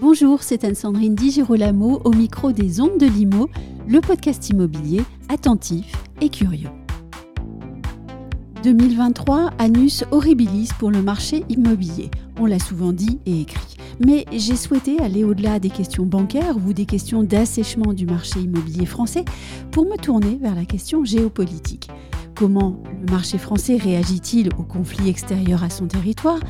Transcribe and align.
Bonjour, 0.00 0.42
c'est 0.42 0.64
Anne-Sandrine 0.64 1.14
Di 1.14 1.30
Girolamo 1.30 2.00
au 2.04 2.12
micro 2.12 2.52
des 2.52 2.80
Ondes 2.80 2.98
de 2.98 3.06
Limo, 3.06 3.50
le 3.86 4.00
podcast 4.00 4.48
immobilier 4.48 5.02
attentif 5.28 5.92
et 6.22 6.30
curieux. 6.30 6.70
2023, 8.62 9.50
Anus 9.58 10.04
horribilis 10.10 10.70
pour 10.78 10.90
le 10.90 11.02
marché 11.02 11.44
immobilier. 11.48 12.10
On 12.38 12.46
l'a 12.46 12.58
souvent 12.58 12.92
dit 12.92 13.18
et 13.26 13.42
écrit. 13.42 13.69
Mais 14.00 14.24
j'ai 14.32 14.56
souhaité 14.56 14.98
aller 14.98 15.24
au-delà 15.24 15.60
des 15.60 15.68
questions 15.68 16.06
bancaires 16.06 16.56
ou 16.66 16.72
des 16.72 16.86
questions 16.86 17.22
d'assèchement 17.22 17.92
du 17.92 18.06
marché 18.06 18.40
immobilier 18.40 18.86
français 18.86 19.24
pour 19.70 19.84
me 19.84 19.96
tourner 19.96 20.38
vers 20.40 20.54
la 20.54 20.64
question 20.64 21.04
géopolitique. 21.04 21.88
Comment 22.34 22.82
le 22.98 23.12
marché 23.12 23.36
français 23.36 23.76
réagit-il 23.76 24.48
au 24.58 24.62
conflit 24.62 25.10
extérieur 25.10 25.62
à 25.62 25.68
son 25.68 25.86
territoire? 25.86 26.40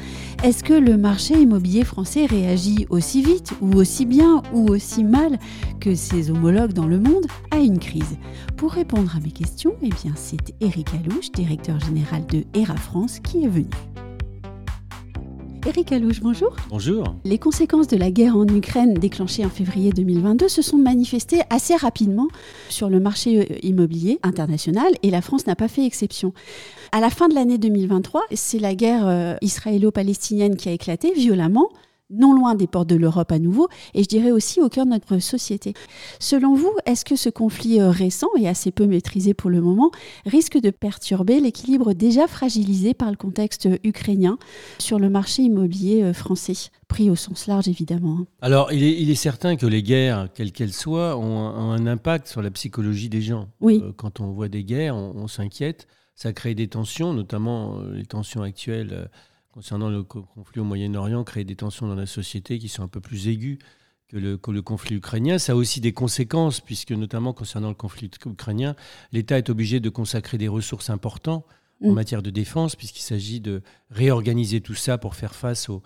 Est-ce 0.45 0.62
que 0.62 0.75
le 0.75 0.97
marché 0.97 1.34
immobilier 1.34 1.83
français 1.83 2.27
réagit 2.27 2.87
aussi 2.91 3.23
vite 3.23 3.55
ou 3.61 3.73
aussi 3.75 4.06
bien 4.06 4.41
ou 4.53 4.69
aussi 4.69 5.03
mal 5.03 5.37
que 5.80 5.97
ses 5.97 6.30
homologues 6.30 6.75
dans 6.75 6.87
le 6.87 7.01
monde 7.01 7.27
à 7.51 7.59
une 7.59 7.80
crise? 7.80 8.19
Pour 8.56 8.70
répondre 8.70 9.17
à 9.17 9.19
mes 9.19 9.33
questions, 9.33 9.75
eh 9.83 9.91
c'est 10.14 10.55
Eric 10.61 10.91
Alouche, 10.95 11.33
directeur 11.33 11.80
général 11.80 12.25
de 12.28 12.45
ERA 12.55 12.77
France, 12.77 13.19
qui 13.19 13.42
est 13.42 13.48
venu. 13.48 13.67
Eric 15.66 15.92
Alouche, 15.92 16.20
bonjour. 16.20 16.56
Bonjour. 16.70 17.05
Les 17.24 17.38
conséquences 17.38 17.87
de 17.87 17.96
la 17.96 18.10
guerre 18.10 18.37
en 18.37 18.46
Ukraine 18.46 18.95
déclenchée 18.95 19.45
en 19.45 19.50
février 19.50 19.92
2022 19.92 20.48
se 20.48 20.62
sont 20.62 20.78
manifestées 20.78 21.42
assez 21.50 21.77
rapidement 21.77 22.28
sur 22.70 22.89
le 22.89 22.98
marché 22.98 23.41
euh, 23.41 23.56
immobilier 23.62 24.19
international 24.22 24.92
et 25.02 25.11
la 25.11 25.20
France 25.20 25.47
n'a 25.47 25.56
pas 25.56 25.69
fait 25.69 25.84
exception. 25.84 26.33
À 26.92 27.00
la 27.00 27.11
fin 27.11 27.28
de 27.28 27.34
l'année 27.34 27.58
2023, 27.58 28.22
c'est 28.33 28.58
la 28.58 28.75
guerre 28.75 29.06
euh, 29.06 29.34
israélo-palestinienne 29.42 30.56
qui 30.56 30.69
a 30.69 30.72
éclaté 30.72 31.12
violemment 31.12 31.69
non 32.11 32.33
loin 32.33 32.55
des 32.55 32.66
portes 32.66 32.89
de 32.89 32.97
l'Europe 32.97 33.33
à 33.33 33.39
nouveau, 33.39 33.69
et 33.94 34.03
je 34.03 34.08
dirais 34.08 34.30
aussi 34.30 34.61
au 34.61 34.69
cœur 34.69 34.84
de 34.84 34.91
notre 34.91 35.19
société. 35.19 35.75
Selon 36.19 36.55
vous, 36.55 36.72
est-ce 36.86 37.05
que 37.05 37.17
ce 37.17 37.28
conflit 37.28 37.80
euh, 37.80 37.91
récent 37.91 38.28
et 38.39 38.48
assez 38.48 38.70
peu 38.70 38.86
maîtrisé 38.86 39.34
pour 39.34 39.50
le 39.50 39.61
moment 39.61 39.91
risque 40.27 40.61
de 40.61 40.70
perturber 40.70 41.41
l'équilibre 41.41 41.92
déjà 41.92 42.27
fragilisé 42.27 42.94
par 42.94 43.11
le 43.11 43.17
contexte 43.17 43.69
ukrainien 43.84 44.39
sur 44.78 44.98
le 44.98 45.08
marché 45.08 45.42
immobilier 45.42 46.02
euh, 46.02 46.12
français? 46.12 46.70
Pris 46.89 47.08
au 47.08 47.17
sens 47.17 47.47
large 47.47 47.69
évidemment. 47.69 48.19
Hein 48.20 48.27
Alors, 48.42 48.72
il 48.72 49.11
est, 49.11 49.14
certain 49.14 49.56
que 49.56 49.67
les 49.67 49.83
guerres, 49.83 50.28
quelles 50.34 50.50
qu'elles 50.50 50.72
soient, 50.72 51.17
ont 51.17 51.39
un, 51.39 51.86
impact 51.86 52.27
sur 52.27 52.42
la 52.42 52.50
psychologie 52.50 53.08
des 53.08 53.22
gens. 53.22 53.48
Oui. 53.61 53.80
Euh, 53.83 53.92
quand 53.97 54.20
on 54.20 54.33
voit 54.33 54.48
des 54.48 54.64
guerres, 54.64 54.97
on 54.97 55.28
s'inquiète. 55.28 55.86
Ça 56.17 56.33
crée 56.33 56.55
des 56.55 56.69
tensions, 56.69 57.14
notamment 57.14 57.80
les 57.92 58.05
tensions 58.05 58.42
actuelles 58.42 59.08
concernant 59.53 59.91
le 59.91 60.03
conflit 60.03 60.61
au 60.61 60.65
Moyen-Orient, 60.65 61.25
créer 61.25 61.45
des 61.45 61.56
tensions 61.56 61.89
dans 61.89 61.95
la 61.95 62.06
société 62.06 62.59
qui 62.59 62.69
sont 62.69 62.83
un 62.83 62.89
peu 62.89 63.01
plus 63.01 63.29
aiguës 63.29 63.59
que 64.09 64.17
le, 64.17 64.62
conflit 64.62 64.97
ukrainien. 64.97 65.39
Ça 65.39 65.53
a 65.53 65.55
aussi 65.55 65.81
des 65.81 65.92
conséquences, 65.92 66.61
puisque 66.61 66.91
notamment 66.92 67.33
concernant 67.33 67.69
le 67.69 67.75
conflit 67.75 68.11
ukrainien, 68.27 68.75
l'État 69.12 69.39
est 69.39 69.51
obligé 69.51 69.79
de 69.81 69.89
consacrer 69.89 70.37
des 70.37 70.48
ressources 70.48 70.91
importantes 70.91 71.45
en 71.83 71.91
mm. 71.91 71.95
matière 71.95 72.23
de 72.23 72.31
défense, 72.31 72.77
puisqu'il 72.77 73.03
s'agit 73.03 73.41
de 73.41 73.62
réorganiser 73.91 74.61
tout 74.61 74.75
ça 74.75 74.98
pour 74.98 75.15
faire 75.15 75.34
face 75.34 75.69
aux, 75.69 75.83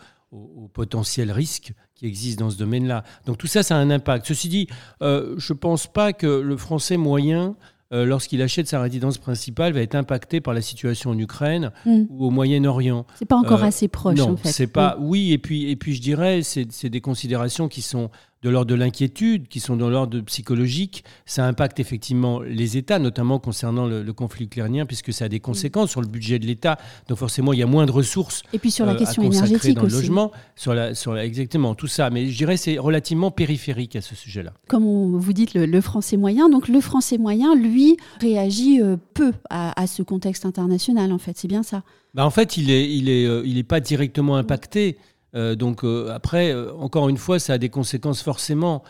potentiels 0.73 1.31
risques 1.31 1.75
qui 1.95 2.07
existent 2.07 2.47
dans 2.47 2.51
ce 2.51 2.57
domaine-là. 2.57 3.05
Donc 3.25 3.39
tout 3.39 3.47
ça, 3.47 3.63
ça 3.63 3.77
a 3.77 3.79
un 3.79 3.91
impact. 3.91 4.27
Ceci 4.27 4.49
dit, 4.49 4.67
euh, 5.01 5.37
je 5.39 5.53
ne 5.53 5.59
pense 5.59 5.87
pas 5.87 6.13
que 6.13 6.27
le 6.27 6.57
français 6.57 6.97
moyen 6.97 7.55
euh, 7.95 8.05
lorsqu'il 8.05 8.43
achète 8.43 8.67
sa 8.67 8.81
résidence 8.81 9.19
principale, 9.19 9.73
va 9.73 9.81
être 9.81 9.95
impacté 9.95 10.41
par 10.41 10.53
la 10.53 10.61
situation 10.61 11.11
en 11.11 11.19
Ukraine 11.19 11.71
hmm. 11.87 12.05
ou 12.11 12.27
au 12.27 12.31
Moyen-Orient. 12.31 13.07
C'est 13.15 13.25
pas 13.25 13.37
encore 13.37 13.63
euh, 13.63 13.69
assez 13.69 13.87
proche, 13.87 14.19
non, 14.19 14.33
en 14.33 14.37
fait. 14.37 14.51
C'est 14.51 14.67
pas. 14.67 14.97
Hmm. 14.99 15.05
Oui, 15.05 15.33
et 15.33 15.39
puis 15.39 15.71
et 15.71 15.77
puis 15.77 15.95
je 15.95 16.03
dirais, 16.03 16.43
c'est 16.43 16.89
des 16.89 17.01
considérations 17.01 17.69
qui 17.69 17.83
sont 17.83 18.11
de 18.45 18.51
l'ordre 18.51 18.71
de 18.71 18.75
l'inquiétude, 18.75 19.49
qui 19.49 19.59
sont 19.59 19.75
de 19.75 19.87
l'ordre 19.87 20.21
psychologique. 20.21 21.03
Ça 21.25 21.47
impacte 21.47 21.81
effectivement 21.81 22.41
les 22.41 22.77
États, 22.77 22.99
notamment 22.99 23.39
concernant 23.39 23.87
le, 23.87 24.13
conflit 24.13 24.45
ukrainien, 24.45 24.85
puisque 24.85 25.13
ça 25.13 25.25
a 25.25 25.29
des 25.29 25.41
conséquences 25.41 25.91
sur 25.91 26.03
le 26.03 26.07
budget 26.07 26.39
de 26.39 26.47
l'État. 26.47 26.79
Donc 27.09 27.19
forcément, 27.19 27.55
il 27.55 27.59
y 27.59 27.63
a 27.63 27.67
moins 27.67 27.87
de 27.87 27.91
ressources. 27.91 28.43
Et 28.53 28.59
puis 28.59 28.71
sur 28.71 28.85
la 28.85 28.93
euh, 28.93 28.97
question 28.97 29.23
énergétique 29.23 29.75
dans 29.75 29.85
le 29.85 29.89
logement, 29.89 30.31
sur 30.57 30.75
la, 30.75 30.95
sur 30.95 31.17
exactement 31.17 31.75
tout 31.75 31.87
ça. 31.87 32.11
Mais 32.11 32.29
je 32.29 32.37
dirais 32.37 32.59
c'est 32.59 32.79
relativement 32.79 33.31
périphérique 33.31 33.97
à 33.97 34.03
ce 34.03 34.15
sujet-là. 34.15 34.53
Comme 34.69 35.17
vous 35.17 35.33
dites, 35.33 35.55
le, 35.55 35.81
français 35.81 36.19
moyen. 36.19 36.51
Donc 36.51 36.69
le 36.69 36.81
français 36.81 37.17
moyen, 37.17 37.55
lui, 37.55 37.97
réagit 38.21 38.83
euh, 38.83 38.97
peu 39.15 39.33
à, 39.49 39.87
ce 39.87 40.03
contexte 40.03 40.45
international. 40.45 41.13
En 41.13 41.19
fait, 41.19 41.39
c'est 41.39 41.49
bien 41.49 41.63
ça. 41.63 41.83
Bah 42.13 42.25
en 42.25 42.31
fait, 42.31 42.57
il 42.57 42.67
n'est 42.67 42.89
il 42.89 43.09
est, 43.09 43.27
euh, 43.27 43.43
il 43.45 43.59
est 43.59 43.65
pas 43.65 43.81
directement 43.81 44.37
impacté. 44.37 44.99
Euh, 45.35 45.55
donc 45.55 45.85
euh, 45.85 46.11
après, 46.13 46.53
euh, 46.53 46.73
encore 46.75 47.09
une 47.09 47.17
fois, 47.17 47.39
ça 47.39 47.55
a 47.55 47.59
des 47.59 47.69
conséquences 47.69 48.23
forcément 48.23 48.83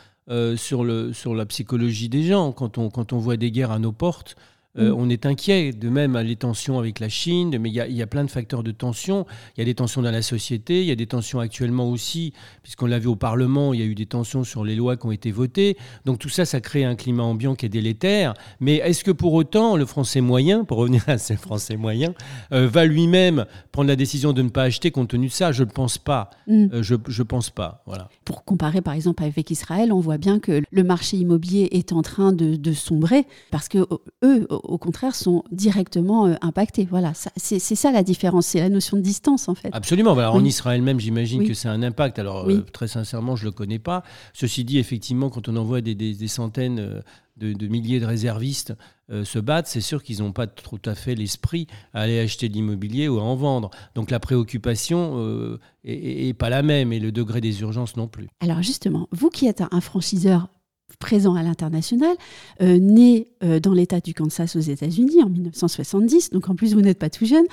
sur, 0.56 0.84
le, 0.84 1.12
sur 1.12 1.34
la 1.34 1.44
psychologie 1.44 2.08
des 2.08 2.22
gens. 2.22 2.50
Quand 2.52 2.78
on, 2.78 2.88
quand 2.88 3.12
on 3.12 3.18
voit 3.18 3.36
des 3.36 3.50
guerres 3.50 3.72
à 3.72 3.78
nos 3.78 3.92
portes, 3.92 4.36
euh, 4.78 4.90
mm. 4.90 4.94
on 4.96 5.08
est 5.08 5.26
inquiet. 5.26 5.72
De 5.72 5.88
même, 5.88 6.18
les 6.18 6.36
tensions 6.36 6.78
avec 6.78 7.00
la 7.00 7.08
Chine, 7.08 7.56
mais 7.58 7.70
il 7.70 7.74
y, 7.74 8.02
a 8.02 8.06
plein 8.06 8.24
de 8.24 8.30
facteurs 8.30 8.62
de 8.62 8.70
tension. 8.70 9.26
Il 9.56 9.60
y 9.60 9.62
a 9.62 9.64
des 9.64 9.74
tensions 9.74 10.02
dans 10.02 10.10
la 10.10 10.22
société, 10.22 10.80
il 10.80 10.86
y 10.86 10.90
a 10.90 10.96
des 10.96 11.06
tensions 11.06 11.40
actuellement 11.40 11.88
aussi, 11.90 12.32
puisqu'on 12.62 12.86
l'a 12.86 12.98
vu 12.98 13.06
au 13.06 13.16
Parlement, 13.16 13.72
il 13.72 13.80
y 13.80 13.82
a 13.82 13.86
eu 13.86 13.94
des 13.94 14.06
tensions 14.06 14.44
sur 14.44 14.64
les 14.64 14.74
lois 14.74 14.96
qui 14.96 15.06
ont 15.06 15.12
été 15.12 15.30
votées. 15.30 15.76
Donc 16.04 16.18
tout 16.18 16.28
ça, 16.28 16.44
ça 16.44 16.60
crée 16.60 16.84
un 16.84 16.94
climat 16.96 17.22
ambiant 17.22 17.54
qui 17.54 17.66
est 17.66 17.68
délétère. 17.70 18.34
Mais 18.60 18.76
est-ce 18.76 19.04
que 19.04 19.10
pour 19.10 19.32
autant, 19.34 19.76
le 19.76 19.86
français 19.86 20.20
moyen, 20.20 20.64
pour 20.64 20.78
revenir 20.78 21.04
à 21.08 21.18
ce 21.18 21.34
français 21.34 21.76
moyen, 21.76 22.14
euh, 22.52 22.66
va 22.66 22.84
lui-même 22.84 23.46
prendre 23.72 23.88
la 23.88 23.96
décision 23.96 24.32
de 24.32 24.42
ne 24.42 24.48
pas 24.48 24.64
acheter 24.64 24.90
compte 24.90 25.08
tenu 25.08 25.28
de 25.28 25.32
ça? 25.32 25.52
Je 25.52 25.64
ne 25.64 25.70
pense 25.70 25.98
pas. 25.98 26.30
Mm. 26.46 26.66
Euh, 26.72 26.82
je 26.82 26.94
ne 26.94 27.22
pense 27.22 27.50
pas. 27.50 27.82
Voilà. 27.86 28.08
Pour 28.24 28.44
comparer 28.44 28.80
par 28.80 28.94
exemple 28.94 29.22
avec 29.22 29.50
Israël, 29.50 29.92
on 29.92 30.00
voit 30.00 30.18
bien 30.18 30.38
que 30.38 30.62
le 30.70 30.84
marché 30.84 31.16
immobilier 31.16 31.68
est 31.72 31.92
en 31.92 32.02
train 32.02 32.32
de, 32.32 32.56
de 32.56 32.72
sombrer 32.72 33.26
parce 33.50 33.68
que 33.68 33.78
eux, 34.24 34.46
au 34.68 34.78
contraire, 34.78 35.14
sont 35.14 35.44
directement 35.50 36.26
euh, 36.26 36.34
impactés. 36.40 36.86
Voilà, 36.90 37.12
c'est 37.36 37.58
ça 37.58 37.92
la 37.92 38.02
différence, 38.02 38.46
c'est 38.46 38.60
la 38.60 38.68
notion 38.68 38.96
de 38.96 39.02
distance 39.02 39.48
en 39.48 39.54
fait. 39.54 39.70
Absolument. 39.72 40.12
Alors, 40.12 40.34
En 40.34 40.44
Israël 40.44 40.82
même, 40.82 41.00
j'imagine 41.00 41.46
que 41.46 41.54
c'est 41.54 41.68
un 41.68 41.82
impact. 41.82 42.18
Alors 42.18 42.48
euh, 42.48 42.64
très 42.72 42.88
sincèrement, 42.88 43.36
je 43.36 43.44
ne 43.44 43.50
le 43.50 43.52
connais 43.52 43.78
pas. 43.78 44.02
Ceci 44.32 44.64
dit, 44.64 44.78
effectivement, 44.78 45.30
quand 45.30 45.48
on 45.48 45.56
envoie 45.56 45.80
des, 45.80 46.28
centaines 46.28 46.78
euh, 46.78 47.00
de, 47.36 47.66
milliers 47.66 48.00
de 48.00 48.06
réservistes 48.06 48.74
se 49.10 49.38
battre, 49.38 49.68
c'est 49.68 49.82
sûr 49.82 50.02
qu'ils 50.02 50.20
n'ont 50.20 50.32
pas 50.32 50.46
tout 50.46 50.80
à 50.86 50.94
fait 50.94 51.14
l'esprit 51.14 51.66
à 51.92 52.00
aller 52.00 52.18
acheter 52.18 52.48
de 52.48 52.54
l'immobilier 52.54 53.06
ou 53.06 53.18
à 53.18 53.22
en 53.22 53.36
vendre. 53.36 53.70
Donc 53.94 54.10
la 54.10 54.18
préoccupation 54.18 55.58
n'est 55.84 56.32
pas 56.32 56.48
la 56.48 56.62
même 56.62 56.90
et 56.90 57.00
le 57.00 57.12
degré 57.12 57.42
des 57.42 57.60
urgences 57.60 57.96
non 57.96 58.08
plus. 58.08 58.28
Alors 58.40 58.62
justement, 58.62 59.08
vous 59.12 59.28
qui 59.28 59.46
êtes 59.46 59.62
un 59.70 59.80
franchiseur 59.82 60.48
présent 60.96 61.34
à 61.34 61.42
l'international, 61.42 62.16
euh, 62.62 62.78
né 62.78 63.28
euh, 63.42 63.60
dans 63.60 63.72
l'État 63.72 64.00
du 64.00 64.14
Kansas 64.14 64.56
aux 64.56 64.60
États-Unis 64.60 65.22
en 65.22 65.28
1970, 65.28 66.30
donc 66.30 66.48
en 66.48 66.54
plus 66.54 66.74
vous 66.74 66.80
n'êtes 66.80 66.98
pas 66.98 67.10
tout 67.10 67.26
jeune. 67.26 67.44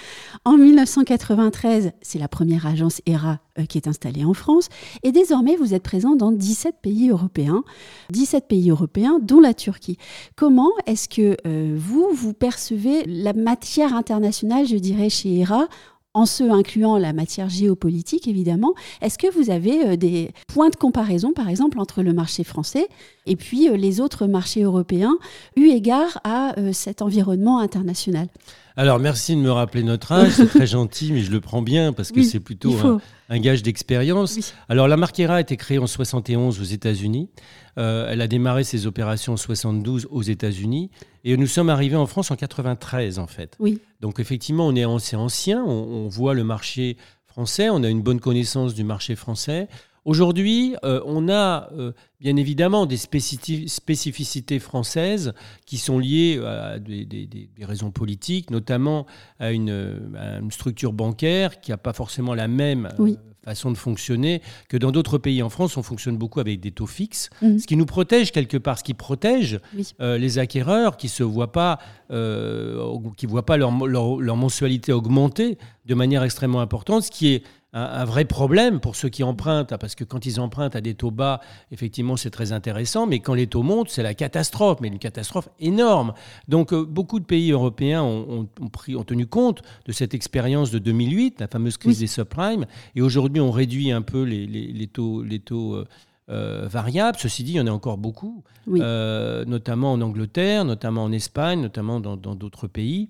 En 0.46 0.58
1993, 0.58 1.92
c'est 2.02 2.20
la 2.20 2.28
première 2.28 2.66
agence 2.66 3.02
ERA 3.06 3.40
euh, 3.60 3.66
qui 3.66 3.78
est 3.78 3.88
installée 3.88 4.26
en 4.26 4.34
France, 4.34 4.70
et 5.04 5.12
désormais 5.12 5.56
vous 5.56 5.74
êtes 5.74 5.84
présent 5.84 6.16
dans 6.16 6.32
17 6.32 6.76
pays 6.82 7.10
européens, 7.10 7.64
17 8.12 8.48
pays 8.48 8.70
européens 8.70 9.20
dont 9.22 9.40
la 9.40 9.54
Turquie. 9.54 9.98
Comment 10.36 10.72
est-ce 10.86 11.10
que 11.10 11.38
vous, 11.76 12.10
vous 12.14 12.34
percevez 12.34 13.04
la 13.06 13.34
matière 13.34 13.96
internationale, 13.96 14.66
je 14.66 14.78
dirais, 14.78 15.10
chez 15.10 15.40
ERA 15.40 15.68
en 16.14 16.26
ce 16.26 16.44
incluant 16.44 16.98
la 16.98 17.14
matière 17.14 17.50
géopolitique 17.50 18.28
évidemment. 18.28 18.74
Est-ce 19.02 19.18
que 19.18 19.32
vous 19.32 19.50
avez 19.50 19.86
euh, 19.86 19.96
des 19.96 20.32
points 20.48 20.70
de 20.70 20.76
comparaison, 20.76 21.32
par 21.34 21.50
exemple, 21.50 21.80
entre 21.80 22.04
le 22.04 22.14
marché 22.14 22.44
français 22.44 22.88
et 23.26 23.36
puis 23.36 23.70
euh, 23.70 23.78
les 23.78 24.02
autres 24.02 24.28
marchés 24.28 24.64
européens, 24.64 25.18
eu 25.56 25.68
égard 25.68 26.20
à 26.24 26.58
euh, 26.58 26.74
cet 26.74 27.02
environnement 27.02 27.60
international? 27.60 28.28
Alors, 28.78 29.00
merci 29.00 29.36
de 29.36 29.42
me 29.42 29.52
rappeler 29.52 29.84
notre 29.84 30.12
âge, 30.12 30.32
c'est 30.32 30.48
très 30.48 30.68
gentil, 30.68 31.12
mais 31.12 31.22
je 31.22 31.32
le 31.32 31.42
prends 31.42 31.62
bien 31.62 31.92
parce 31.94 32.12
que 32.12 32.24
c'est 32.24 32.40
plutôt 32.40 32.74
un, 32.74 33.00
gage 33.40 33.64
d'expérience. 33.64 34.54
Alors, 34.70 34.88
la 34.88 34.98
Marquera 34.98 35.36
a 35.36 35.42
été 35.42 35.58
créée 35.58 35.80
en 35.80 35.88
71 35.88 36.60
aux 36.60 36.64
États-Unis. 36.64 37.30
Euh, 37.78 38.10
elle 38.10 38.22
a 38.22 38.28
démarré 38.28 38.64
ses 38.64 38.86
opérations 38.86 39.34
en 39.34 39.38
72 39.38 40.08
aux 40.12 40.22
États-Unis 40.22 40.92
et 41.24 41.38
nous 41.38 41.48
sommes 41.48 41.70
arrivés 41.70 41.96
en 41.96 42.06
France 42.06 42.32
en 42.32 42.36
93 42.36 43.20
en 43.20 43.28
fait. 43.28 43.56
Oui. 43.60 43.80
Donc 44.02 44.20
effectivement, 44.20 44.68
on 44.68 44.76
est 44.76 44.84
assez 44.84 45.16
ancien, 45.16 45.64
on, 45.64 46.10
voit 46.10 46.34
le 46.34 46.44
marché 46.44 46.98
français, 47.26 47.70
on 47.70 47.84
a 47.84 47.90
une 47.90 48.02
bonne 48.02 48.20
connaissance 48.20 48.74
du 48.74 48.84
marché 48.84 49.16
français. 49.16 49.70
Aujourd'hui, 50.04 50.76
euh, 50.84 51.00
on 51.06 51.30
a 51.30 51.70
euh, 51.74 51.92
bien 52.20 52.36
évidemment 52.36 52.88
des 52.88 52.98
spécificités 52.98 54.60
françaises 54.60 55.34
qui 55.66 55.78
sont 55.78 56.00
liées 56.00 56.42
à 56.44 56.80
des, 56.80 57.50
raisons 57.62 57.92
politiques, 57.92 58.50
notamment 58.50 59.06
à 59.40 59.52
une, 59.52 60.02
structure 60.50 60.94
bancaire 60.94 61.62
qui 61.62 61.72
n'a 61.72 61.78
pas 61.78 61.94
forcément 61.94 62.34
la 62.34 62.48
même 62.48 62.90
façon 63.44 63.72
de 63.72 63.78
fonctionner 63.78 64.42
que 64.70 64.78
dans 64.78 64.92
d'autres 64.92 65.18
pays. 65.18 65.42
En 65.42 65.50
France, 65.50 65.78
on 65.78 65.84
fonctionne 65.84 66.18
beaucoup 66.18 66.40
avec 66.40 66.60
des 66.60 66.72
taux 66.72 66.88
fixes, 66.88 67.30
mhm. 67.42 67.60
ce 67.60 67.68
qui 67.68 67.76
nous 67.76 67.86
protège 67.86 68.32
quelque 68.32 68.58
part, 68.58 68.78
ce 68.78 68.84
qui 68.84 68.94
protège 68.94 69.60
euh, 70.00 70.18
les 70.18 70.40
acquéreurs 70.40 70.98
qui 70.98 71.08
se 71.08 71.24
voient 71.24 71.52
pas, 71.52 71.80
euh, 72.12 72.98
qui 73.18 73.26
voient 73.26 73.46
pas 73.46 73.58
leur, 73.58 73.72
leur, 73.86 74.36
mensualité 74.36 74.94
augmenter 74.94 75.58
de 75.86 75.96
manière 75.96 76.24
extrêmement 76.24 76.62
importante, 76.62 77.04
ce 77.04 77.12
qui 77.12 77.30
est 77.30 77.44
un, 77.74 78.04
vrai 78.04 78.26
problème 78.26 78.80
pour 78.82 78.96
ceux 78.96 79.08
qui 79.08 79.24
empruntent, 79.24 79.76
parce 79.78 79.96
que 79.96 80.04
quand 80.04 80.26
ils 80.26 80.40
empruntent 80.40 80.76
à 80.76 80.82
des 80.82 80.94
taux 80.94 81.12
bas, 81.12 81.40
effectivement, 81.72 82.18
c'est 82.18 82.30
très 82.30 82.52
intéressant, 82.52 83.08
mais 83.08 83.20
quand 83.20 83.34
les 83.34 83.48
taux 83.48 83.64
montent, 83.64 83.90
c'est 83.90 84.04
la 84.04 84.14
catastrophe, 84.14 84.80
mais 84.82 84.90
une 84.90 85.00
catastrophe 85.00 85.48
énorme. 85.60 86.14
Donc, 86.50 86.74
euh, 86.74 86.84
beaucoup 86.84 87.20
de 87.20 87.26
pays 87.26 87.52
européens 87.52 88.04
ont, 88.04 88.48
pris, 88.72 88.96
ont, 88.96 89.04
tenu 89.04 89.26
compte 89.26 89.62
de 89.86 89.92
cette 89.94 90.14
expérience 90.14 90.70
de 90.72 90.80
2008, 90.80 91.40
la 91.40 91.48
fameuse 91.48 91.78
crise 91.78 92.00
des 92.00 92.08
subprimes, 92.08 92.66
et 92.96 93.02
aujourd'hui, 93.02 93.42
on 93.42 93.52
réduit 93.52 93.92
un 93.92 94.02
peu 94.02 94.24
les, 94.24 94.46
les, 94.48 94.88
taux, 94.88 95.24
les 95.24 95.40
taux 95.40 95.76
euh, 95.76 95.88
euh, 96.30 96.68
variables. 96.68 97.18
Ceci 97.20 97.44
dit, 97.46 97.54
il 97.54 97.58
y 97.58 97.62
en 97.62 97.68
a 97.68 97.72
encore 97.72 97.98
beaucoup, 97.98 98.44
notamment 98.68 99.94
en 99.94 100.02
Angleterre, 100.02 100.66
notamment 100.66 101.06
en 101.06 101.12
Espagne, 101.14 101.62
notamment 101.62 102.02
dans 102.02 102.18
d'autres 102.18 102.68
pays. 102.68 103.08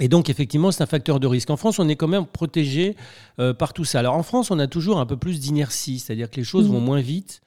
Et 0.00 0.08
donc, 0.08 0.30
effectivement, 0.30 0.70
c'est 0.70 0.82
un 0.82 0.86
facteur 0.86 1.20
de 1.20 1.26
risque. 1.26 1.50
En 1.50 1.56
France, 1.56 1.78
on 1.78 1.88
est 1.88 1.96
quand 1.96 2.08
même 2.08 2.26
protégé 2.26 2.96
euh, 3.38 3.52
par 3.52 3.72
tout 3.72 3.84
ça. 3.84 4.00
Alors, 4.00 4.14
en 4.14 4.22
France, 4.22 4.50
on 4.50 4.58
a 4.58 4.66
toujours 4.66 5.00
un 5.00 5.06
peu 5.06 5.16
plus 5.16 5.40
d'inertie, 5.40 5.98
c'est-à-dire 5.98 6.30
que 6.30 6.36
les 6.36 6.44
choses 6.44 6.68
mmh. 6.68 6.72
vont 6.72 6.80
moins 6.80 7.00
vite. 7.00 7.42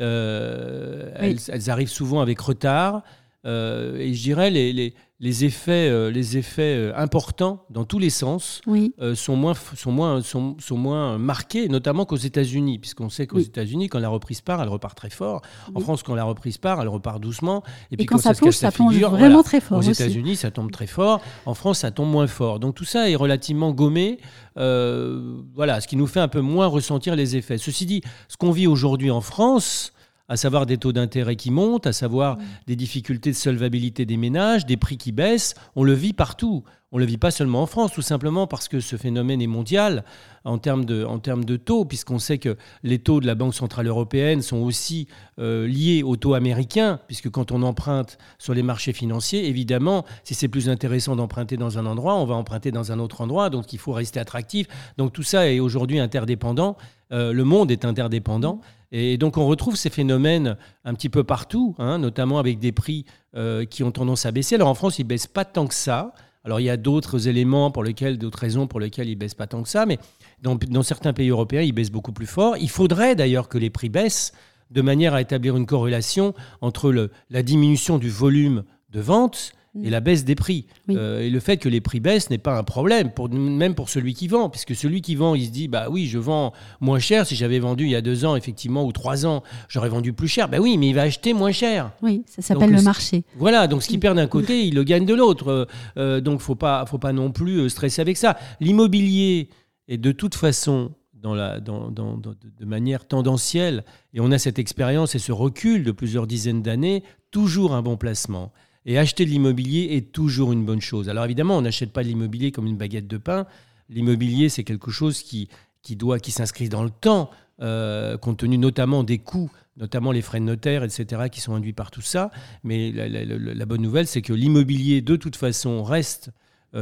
Euh, 0.00 1.12
elles, 1.16 1.70
arrivent 1.70 1.88
souvent 1.88 2.20
avec 2.20 2.40
retard. 2.40 3.02
Euh, 3.46 3.98
et 3.98 4.14
je 4.14 4.22
dirais, 4.22 4.50
les, 4.50 4.72
les, 4.72 4.94
les 5.24 5.46
effets, 5.46 5.88
euh, 5.88 6.10
les 6.10 6.36
effets 6.36 6.76
euh, 6.76 6.92
importants 6.96 7.64
dans 7.70 7.86
tous 7.86 7.98
les 7.98 8.10
sens 8.10 8.60
euh, 8.68 9.14
sont, 9.14 9.36
moins, 9.36 9.54
sont, 9.54 9.90
moins, 9.90 10.20
sont, 10.20 10.54
sont, 10.60 10.76
moins 10.76 11.16
marqués, 11.16 11.66
notamment 11.68 12.04
qu'aux 12.04 12.16
États-Unis, 12.16 12.78
puisqu'on 12.78 13.08
sait 13.08 13.26
qu'aux 13.26 13.38
États-Unis, 13.38 13.88
quand 13.88 14.00
la 14.00 14.10
reprise 14.10 14.42
part, 14.42 14.60
elle 14.60 14.68
repart 14.68 14.94
très 14.94 15.08
fort. 15.08 15.40
En 15.74 15.80
France, 15.80 16.02
quand 16.02 16.14
la 16.14 16.24
reprise 16.24 16.58
part, 16.58 16.82
elle 16.82 16.88
repart 16.88 17.22
doucement. 17.22 17.62
Et, 17.90 17.96
puis 17.96 18.04
quand, 18.04 18.18
ça, 18.18 18.34
plonge, 18.34 18.52
ça 18.52 18.70
plonge 18.70 18.98
vraiment 18.98 19.42
très 19.42 19.62
fort. 19.62 19.78
Aux 19.78 19.82
États-Unis, 19.82 20.36
ça 20.36 20.50
tombe 20.50 20.70
très 20.70 20.86
fort. 20.86 21.22
En 21.46 21.54
France, 21.54 21.78
ça 21.78 21.90
tombe 21.90 22.10
moins 22.10 22.26
fort. 22.26 22.60
Donc 22.60 22.74
tout 22.74 22.84
ça 22.84 23.08
est 23.08 23.16
relativement 23.16 23.72
gommé. 23.72 24.18
voilà, 24.56 25.80
ce 25.80 25.88
qui 25.88 25.96
nous 25.96 26.06
fait 26.06 26.20
un 26.20 26.28
peu 26.28 26.42
moins 26.42 26.66
ressentir 26.66 27.16
les 27.16 27.34
effets. 27.34 27.56
Ceci 27.56 27.86
dit, 27.86 28.02
ce 28.28 28.36
qu'on 28.36 28.50
vit 28.50 28.66
aujourd'hui 28.66 29.10
en 29.10 29.22
France, 29.22 29.94
à 30.28 30.36
savoir 30.36 30.66
des 30.66 30.78
taux 30.78 30.92
d'intérêt 30.92 31.36
qui 31.36 31.50
montent, 31.50 31.86
à 31.86 31.92
savoir 31.92 32.38
des 32.66 32.76
difficultés 32.76 33.30
de 33.30 33.36
solvabilité 33.36 34.06
des 34.06 34.16
ménages, 34.16 34.66
des 34.66 34.76
prix 34.76 34.96
qui 34.96 35.12
baissent. 35.12 35.54
On 35.76 35.84
le 35.84 35.92
vit 35.92 36.12
partout. 36.12 36.64
On 36.94 36.98
ne 36.98 37.02
le 37.02 37.08
vit 37.08 37.18
pas 37.18 37.32
seulement 37.32 37.62
en 37.62 37.66
France, 37.66 37.92
tout 37.92 38.02
simplement 38.02 38.46
parce 38.46 38.68
que 38.68 38.78
ce 38.78 38.94
phénomène 38.94 39.42
est 39.42 39.48
mondial 39.48 40.04
en 40.44 40.58
termes 40.58 40.84
de, 40.84 41.04
en 41.04 41.18
termes 41.18 41.44
de 41.44 41.56
taux, 41.56 41.84
puisqu'on 41.84 42.20
sait 42.20 42.38
que 42.38 42.56
les 42.84 43.00
taux 43.00 43.18
de 43.18 43.26
la 43.26 43.34
Banque 43.34 43.54
Centrale 43.54 43.88
Européenne 43.88 44.42
sont 44.42 44.58
aussi 44.58 45.08
euh, 45.40 45.66
liés 45.66 46.04
aux 46.04 46.14
taux 46.14 46.34
américains, 46.34 47.00
puisque 47.08 47.30
quand 47.30 47.50
on 47.50 47.62
emprunte 47.62 48.16
sur 48.38 48.54
les 48.54 48.62
marchés 48.62 48.92
financiers, 48.92 49.48
évidemment, 49.48 50.04
si 50.22 50.34
c'est 50.34 50.46
plus 50.46 50.68
intéressant 50.68 51.16
d'emprunter 51.16 51.56
dans 51.56 51.78
un 51.78 51.86
endroit, 51.86 52.14
on 52.14 52.26
va 52.26 52.36
emprunter 52.36 52.70
dans 52.70 52.92
un 52.92 53.00
autre 53.00 53.22
endroit, 53.22 53.50
donc 53.50 53.72
il 53.72 53.80
faut 53.80 53.92
rester 53.92 54.20
attractif. 54.20 54.68
Donc 54.96 55.12
tout 55.12 55.24
ça 55.24 55.50
est 55.50 55.58
aujourd'hui 55.58 55.98
interdépendant. 55.98 56.76
Euh, 57.14 57.32
le 57.32 57.44
monde 57.44 57.70
est 57.70 57.84
interdépendant. 57.84 58.60
Et 58.92 59.16
donc 59.16 59.36
on 59.36 59.46
retrouve 59.46 59.76
ces 59.76 59.90
phénomènes 59.90 60.56
un 60.84 60.94
petit 60.94 61.08
peu 61.08 61.24
partout, 61.24 61.74
hein, 61.78 61.98
notamment 61.98 62.38
avec 62.38 62.58
des 62.58 62.72
prix 62.72 63.04
euh, 63.36 63.64
qui 63.64 63.82
ont 63.82 63.92
tendance 63.92 64.26
à 64.26 64.32
baisser. 64.32 64.56
Alors 64.56 64.68
en 64.68 64.74
France, 64.74 64.98
ils 64.98 65.04
ne 65.04 65.08
baissent 65.08 65.26
pas 65.26 65.44
tant 65.44 65.66
que 65.66 65.74
ça. 65.74 66.12
Alors 66.44 66.60
il 66.60 66.64
y 66.64 66.70
a 66.70 66.76
d'autres 66.76 67.28
éléments 67.28 67.70
pour 67.70 67.84
lesquels, 67.84 68.18
d'autres 68.18 68.38
raisons 68.38 68.66
pour 68.66 68.80
lesquelles 68.80 69.08
ils 69.08 69.14
ne 69.14 69.18
baissent 69.18 69.34
pas 69.34 69.46
tant 69.46 69.62
que 69.62 69.68
ça, 69.68 69.86
mais 69.86 69.98
dans, 70.42 70.82
certains 70.82 71.12
pays 71.12 71.30
européens, 71.30 71.62
ils 71.62 71.72
baissent 71.72 71.90
beaucoup 71.90 72.12
plus 72.12 72.26
fort. 72.26 72.56
Il 72.58 72.68
faudrait 72.68 73.14
d'ailleurs 73.14 73.48
que 73.48 73.58
les 73.58 73.70
prix 73.70 73.88
baissent 73.88 74.32
de 74.70 74.82
manière 74.82 75.14
à 75.14 75.20
établir 75.20 75.56
une 75.56 75.66
corrélation 75.66 76.34
entre 76.60 77.10
la 77.30 77.42
diminution 77.42 77.98
du 77.98 78.10
volume 78.10 78.64
de 78.90 79.00
vente 79.00 79.52
et 79.82 79.90
la 79.90 80.00
baisse 80.00 80.24
des 80.24 80.34
prix. 80.34 80.66
Euh, 80.90 81.20
et 81.20 81.30
le 81.30 81.40
fait 81.40 81.56
que 81.56 81.68
les 81.68 81.80
prix 81.80 82.00
baissent 82.00 82.30
n'est 82.30 82.38
pas 82.38 82.56
un 82.56 82.62
problème, 82.62 83.10
pour, 83.10 83.28
même 83.28 83.74
pour 83.74 83.88
celui 83.88 84.14
qui 84.14 84.28
vend, 84.28 84.48
puisque 84.48 84.74
celui 84.74 85.00
qui 85.02 85.14
vend, 85.14 85.34
il 85.34 85.46
se 85.46 85.50
dit, 85.50 85.68
bah 85.68 85.88
oui, 85.90 86.06
je 86.06 86.18
vends 86.18 86.52
moins 86.80 86.98
cher. 86.98 87.26
Si 87.26 87.34
j'avais 87.34 87.58
vendu 87.58 87.84
il 87.84 87.90
y 87.90 87.96
a 87.96 88.00
deux 88.00 88.24
ans, 88.24 88.36
effectivement, 88.36 88.84
ou 88.84 88.92
trois 88.92 89.26
ans, 89.26 89.42
j'aurais 89.68 89.88
vendu 89.88 90.12
plus 90.12 90.28
cher. 90.28 90.48
Bah 90.48 90.58
oui, 90.60 90.78
mais 90.78 90.88
il 90.88 90.94
va 90.94 91.02
acheter 91.02 91.32
moins 91.32 91.52
cher. 91.52 91.92
Oui, 92.02 92.22
ça 92.26 92.42
s'appelle 92.42 92.70
le 92.70 92.82
marché. 92.82 93.24
Voilà, 93.36 93.66
donc 93.66 93.82
ce 93.82 93.88
qu'il 93.88 94.00
perd 94.00 94.16
d'un 94.16 94.28
côté, 94.28 94.64
il 94.66 94.74
le 94.74 94.84
gagne 94.84 95.06
de 95.06 95.14
l'autre. 95.14 95.48
Euh, 95.48 95.64
euh, 95.96 96.20
donc 96.20 96.40
faut 96.40 96.54
pas, 96.54 96.86
faut 96.86 96.98
pas 96.98 97.12
non 97.12 97.32
plus 97.32 97.68
stresser 97.68 98.00
avec 98.00 98.16
ça. 98.16 98.36
L'immobilier 98.60 99.48
est 99.88 99.98
de 99.98 100.12
toute 100.12 100.34
façon 100.34 100.92
dans 101.24 101.34
la, 101.34 101.58
dans, 101.58 101.90
dans, 101.90 102.16
de 102.16 102.64
manière 102.66 103.08
tendancielle, 103.08 103.84
et 104.12 104.20
on 104.20 104.30
a 104.30 104.38
cette 104.38 104.58
expérience 104.58 105.14
et 105.14 105.18
ce 105.18 105.32
recul 105.32 105.82
de 105.82 105.90
plusieurs 105.90 106.26
dizaines 106.26 106.60
d'années, 106.60 107.02
toujours 107.30 107.74
un 107.74 107.80
bon 107.80 107.96
placement. 107.96 108.52
Et 108.86 108.98
acheter 108.98 109.24
de 109.24 109.30
l'immobilier 109.30 109.96
est 109.96 110.12
toujours 110.12 110.52
une 110.52 110.64
bonne 110.64 110.80
chose. 110.80 111.08
Alors 111.08 111.24
évidemment, 111.24 111.56
on 111.56 111.62
n'achète 111.62 111.92
pas 111.92 112.02
de 112.02 112.08
l'immobilier 112.08 112.52
comme 112.52 112.66
une 112.66 112.76
baguette 112.76 113.06
de 113.06 113.16
pain. 113.16 113.46
L'immobilier, 113.88 114.48
c'est 114.48 114.64
quelque 114.64 114.90
chose 114.90 115.22
qui, 115.22 115.48
qui, 115.82 115.96
doit, 115.96 116.18
qui 116.18 116.30
s'inscrit 116.30 116.68
dans 116.68 116.82
le 116.82 116.90
temps, 116.90 117.30
euh, 117.60 118.18
compte 118.18 118.38
tenu 118.38 118.58
notamment 118.58 119.04
des 119.04 119.18
coûts, 119.18 119.50
notamment 119.76 120.12
les 120.12 120.22
frais 120.22 120.40
de 120.40 120.44
notaire, 120.44 120.84
etc., 120.84 121.24
qui 121.30 121.40
sont 121.40 121.54
induits 121.54 121.72
par 121.72 121.90
tout 121.90 122.02
ça. 122.02 122.30
Mais 122.62 122.92
la, 122.92 123.66
bonne 123.66 123.82
nouvelle, 123.82 124.06
c'est 124.06 124.22
que 124.22 124.32
l'immobilier, 124.32 125.00
de 125.02 125.16
toute 125.16 125.36
façon, 125.36 125.82
reste 125.82 126.30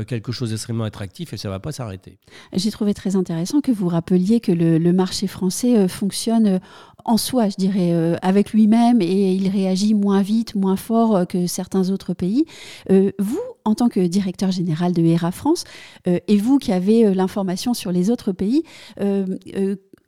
quelque 0.06 0.32
chose 0.32 0.50
d'extrêmement 0.50 0.84
attractif 0.84 1.32
et 1.32 1.36
ça 1.36 1.48
ne 1.48 1.52
va 1.52 1.60
pas 1.60 1.72
s'arrêter. 1.72 2.18
J'ai 2.52 2.70
trouvé 2.70 2.94
très 2.94 3.16
intéressant 3.16 3.60
que 3.60 3.72
vous 3.72 3.88
rappeliez 3.88 4.40
que 4.40 4.52
le, 4.52 4.92
marché 4.92 5.26
français 5.26 5.76
euh, 5.76 5.88
fonctionne 5.88 6.46
euh, 6.46 6.58
en 7.04 7.16
soi, 7.16 7.48
je 7.48 7.56
dirais, 7.56 8.16
avec 8.22 8.52
lui-même 8.52 9.02
et 9.02 9.34
il 9.34 9.48
réagit 9.48 9.92
moins 9.92 10.22
vite, 10.22 10.54
moins 10.54 10.76
fort 10.76 11.26
que 11.26 11.48
certains 11.48 11.90
autres 11.90 12.14
pays. 12.14 12.44
vous, 12.88 13.40
en 13.64 13.74
tant 13.74 13.88
que 13.88 13.98
directeur 13.98 14.52
général 14.52 14.92
de 14.92 15.02
ERA 15.02 15.32
France, 15.32 15.64
et 16.06 16.36
vous 16.36 16.58
qui 16.60 16.70
avez 16.70 17.12
l'information 17.12 17.74
sur 17.74 17.90
les 17.90 18.08
autres 18.08 18.30
pays, 18.30 18.62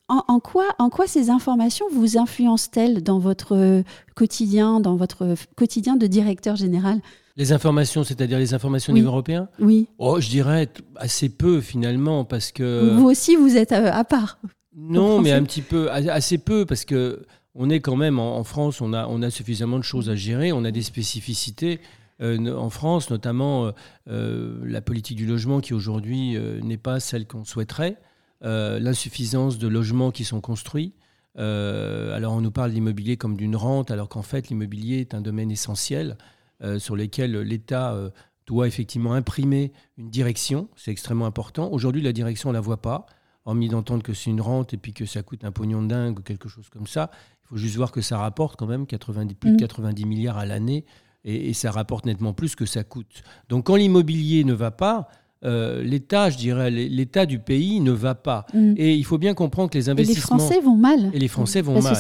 en, 0.09 0.39
quoi, 0.39 0.67
en 0.79 0.89
quoi 0.89 1.09
ces 1.09 1.31
informations 1.31 1.87
vous 1.91 2.17
influencent-elles 2.17 3.03
dans 3.03 3.19
votre 3.19 3.83
quotidien, 4.15 4.79
dans 4.79 4.95
votre 4.95 5.35
quotidien 5.57 5.97
de 5.97 6.07
directeur 6.07 6.55
général? 6.55 7.01
Les 7.37 7.53
informations, 7.53 8.05
c'est-à-dire 8.05 8.39
les 8.39 8.55
informations 8.55 8.93
au 8.93 8.97
niveau 8.97 9.09
européen 9.09 9.49
Oui. 9.59 9.89
Oh, 9.99 10.21
je 10.21 10.29
dirais 10.29 10.69
assez 10.97 11.29
peu 11.29 11.61
finalement, 11.61 12.25
parce 12.25 12.53
que. 12.53 12.95
Vous 12.95 13.07
aussi, 13.07 13.37
vous 13.37 13.57
êtes 13.57 13.73
à, 13.73 14.05
part. 14.05 14.39
Non, 14.77 15.21
mais 15.21 15.33
un 15.33 15.43
petit 15.43 15.63
peu, 15.63 15.91
assez 15.91 16.39
peu, 16.39 16.65
parce 16.67 16.85
que 16.85 17.25
on 17.55 17.71
est 17.71 17.81
quand 17.81 17.97
même 17.97 18.19
en, 18.19 18.43
France, 18.43 18.81
on 18.81 18.93
a, 18.93 19.07
on 19.07 19.23
a 19.23 19.31
suffisamment 19.31 19.79
de 19.79 19.85
choses 19.85 20.11
à 20.11 20.17
gérer, 20.17 20.53
on 20.53 20.65
a 20.65 20.71
des 20.71 20.83
spécificités. 20.83 21.81
Euh, 22.21 22.57
en 22.57 22.71
France, 22.71 23.11
notamment 23.11 23.67
euh, 23.67 23.73
euh, 24.09 24.61
la 24.65 24.81
politique 24.81 25.17
du 25.17 25.27
logement 25.27 25.61
qui 25.61 25.75
aujourd'hui 25.75 26.37
n'est 26.63 26.77
pas 26.77 27.01
celle 27.01 27.27
qu'on 27.27 27.45
souhaiterait, 27.45 27.97
l'insuffisance 28.43 29.59
de 29.59 29.69
logements 29.69 30.11
qui 30.11 30.25
sont 30.25 30.43
construits. 30.43 30.93
alors 31.37 32.35
on 32.35 32.43
nous 32.43 32.51
parle 32.51 32.71
de 32.71 32.75
l'immobilier 32.75 33.17
comme 33.17 33.37
d'une 33.39 33.57
rente, 33.57 33.91
alors 33.91 34.11
qu'en 34.11 34.23
fait 34.23 34.49
l'immobilier 34.49 35.01
est 35.01 35.15
un 35.15 35.23
domaine 35.23 35.51
essentiel. 35.51 36.19
Euh, 36.65 36.79
sur 36.79 36.97
lesquels 36.97 37.39
l'État 37.41 37.93
euh, 37.93 38.09
doit 38.47 38.67
effectivement 38.67 39.13
imprimer 39.13 39.73
une 39.99 40.09
direction. 40.09 40.69
C'est 40.77 40.91
extrêmement 40.91 41.27
important. 41.27 41.71
Aujourd'hui, 41.71 42.01
la 42.01 42.13
direction, 42.13 42.49
on 42.49 42.53
ne 42.53 42.57
la 42.57 42.63
voit 42.63 42.81
pas, 42.81 43.05
hormis 43.45 43.69
d'entendre 43.69 44.03
que 44.03 44.15
c'est 44.15 44.31
une 44.31 44.41
rente 44.41 44.73
et 44.73 44.79
puis 44.79 44.95
que 44.95 45.05
ça 45.05 45.23
coûte 45.23 45.45
un 45.45 45.53
pognon 45.53 45.83
de 45.83 45.89
dingue 45.89 46.19
ou 46.19 46.23
quelque 46.23 46.49
chose 46.49 46.71
comme 46.71 46.87
ça. 46.87 47.11
Il 47.43 47.49
faut 47.49 47.57
juste 47.59 47.77
voir 47.77 47.93
que 47.93 48.01
ça 48.01 48.17
rapporte 48.17 48.57
quand 48.59 48.67
même 48.67 48.87
90, 48.87 49.35
plus 49.35 49.53
de 49.53 49.59
90 49.59 50.05
mm. 50.05 50.09
milliards 50.09 50.39
à 50.39 50.47
l'année 50.47 50.87
et, 51.25 51.51
et, 51.51 51.53
ça 51.53 51.71
rapporte 51.71 52.07
nettement 52.07 52.33
plus 52.33 52.55
que 52.55 52.65
ça 52.65 52.83
coûte. 52.83 53.23
Donc 53.51 53.67
quand 53.67 53.77
l'immobilier 53.77 54.45
ne 54.45 54.55
va 54.55 54.71
pas, 54.71 55.09
euh, 55.45 55.83
l'État, 55.83 56.31
je 56.31 56.39
dirais, 56.39 56.71
l'État 56.71 57.27
du 57.27 57.39
pays 57.39 57.81
ne 57.81 57.93
va 57.93 58.15
pas. 58.15 58.47
Mm. 58.55 58.75
Et 58.77 58.95
il 58.95 59.05
faut 59.05 59.19
bien 59.19 59.35
comprendre 59.35 59.71
que 59.71 59.79
les 59.79 59.89
investissements... 59.89 60.37
Et 60.37 60.41
les 60.41 60.45
Français 60.47 60.61
vont 60.61 60.77
mal. 60.77 61.11
Et 61.13 61.19
les 61.19 61.29
Français 61.29 61.61
vont 61.61 61.81
mal. 61.83 61.97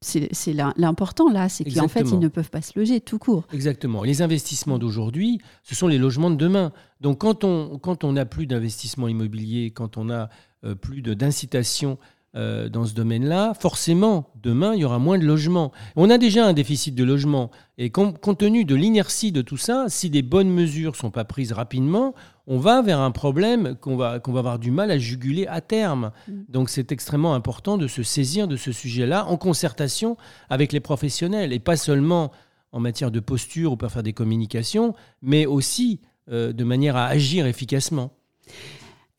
C'est 0.00 0.54
l'important 0.76 1.30
là, 1.30 1.48
c'est 1.48 1.64
qu'en 1.64 1.88
fait, 1.88 2.08
ils 2.10 2.18
ne 2.18 2.28
peuvent 2.28 2.50
pas 2.50 2.62
se 2.62 2.78
loger 2.78 3.00
tout 3.00 3.18
court. 3.18 3.46
Exactement. 3.52 4.04
Les 4.04 4.22
investissements 4.22 4.78
d'aujourd'hui, 4.78 5.40
ce 5.62 5.74
sont 5.74 5.88
les 5.88 5.98
logements 5.98 6.30
de 6.30 6.36
demain. 6.36 6.72
Donc 7.00 7.18
quand 7.18 7.44
on 7.44 7.78
quand 7.78 8.04
on 8.04 8.12
n'a 8.12 8.24
plus 8.24 8.46
d'investissement 8.46 9.08
immobilier, 9.08 9.70
quand 9.70 9.96
on 9.96 10.04
n'a 10.04 10.30
euh, 10.64 10.74
plus 10.74 11.02
d'incitation 11.02 11.98
euh, 12.36 12.68
dans 12.68 12.84
ce 12.84 12.94
domaine-là, 12.94 13.54
forcément, 13.54 14.30
demain, 14.42 14.74
il 14.74 14.80
y 14.80 14.84
aura 14.84 14.98
moins 14.98 15.18
de 15.18 15.24
logements. 15.24 15.72
On 15.96 16.10
a 16.10 16.18
déjà 16.18 16.46
un 16.46 16.52
déficit 16.52 16.94
de 16.94 17.02
logements. 17.02 17.50
Et 17.78 17.90
compte 17.90 18.38
tenu 18.38 18.64
de 18.64 18.74
l'inertie 18.74 19.32
de 19.32 19.40
tout 19.40 19.56
ça, 19.56 19.86
si 19.88 20.10
des 20.10 20.22
bonnes 20.22 20.50
mesures 20.50 20.92
ne 20.92 20.96
sont 20.96 21.10
pas 21.10 21.24
prises 21.24 21.52
rapidement, 21.52 22.14
on 22.50 22.58
va 22.58 22.80
vers 22.80 22.98
un 22.98 23.10
problème 23.10 23.76
qu'on 23.76 23.96
va, 23.96 24.18
qu'on 24.18 24.32
va 24.32 24.38
avoir 24.38 24.58
du 24.58 24.70
mal 24.70 24.90
à 24.90 24.98
juguler 24.98 25.46
à 25.46 25.60
terme. 25.60 26.10
Mm. 26.26 26.32
Donc 26.48 26.70
c'est 26.70 26.90
extrêmement 26.90 27.34
important 27.34 27.76
de 27.76 27.86
se 27.86 28.02
saisir 28.02 28.48
de 28.48 28.56
ce 28.56 28.72
sujet-là 28.72 29.26
en 29.26 29.36
concertation 29.36 30.16
avec 30.48 30.72
les 30.72 30.80
professionnels, 30.80 31.52
et 31.52 31.58
pas 31.58 31.76
seulement 31.76 32.32
en 32.72 32.80
matière 32.80 33.10
de 33.10 33.20
posture 33.20 33.72
ou 33.72 33.76
pour 33.76 33.90
faire 33.90 34.02
des 34.02 34.14
communications, 34.14 34.94
mais 35.22 35.46
aussi 35.46 36.00
euh, 36.30 36.52
de 36.52 36.64
manière 36.64 36.96
à 36.96 37.06
agir 37.06 37.46
efficacement. 37.46 38.12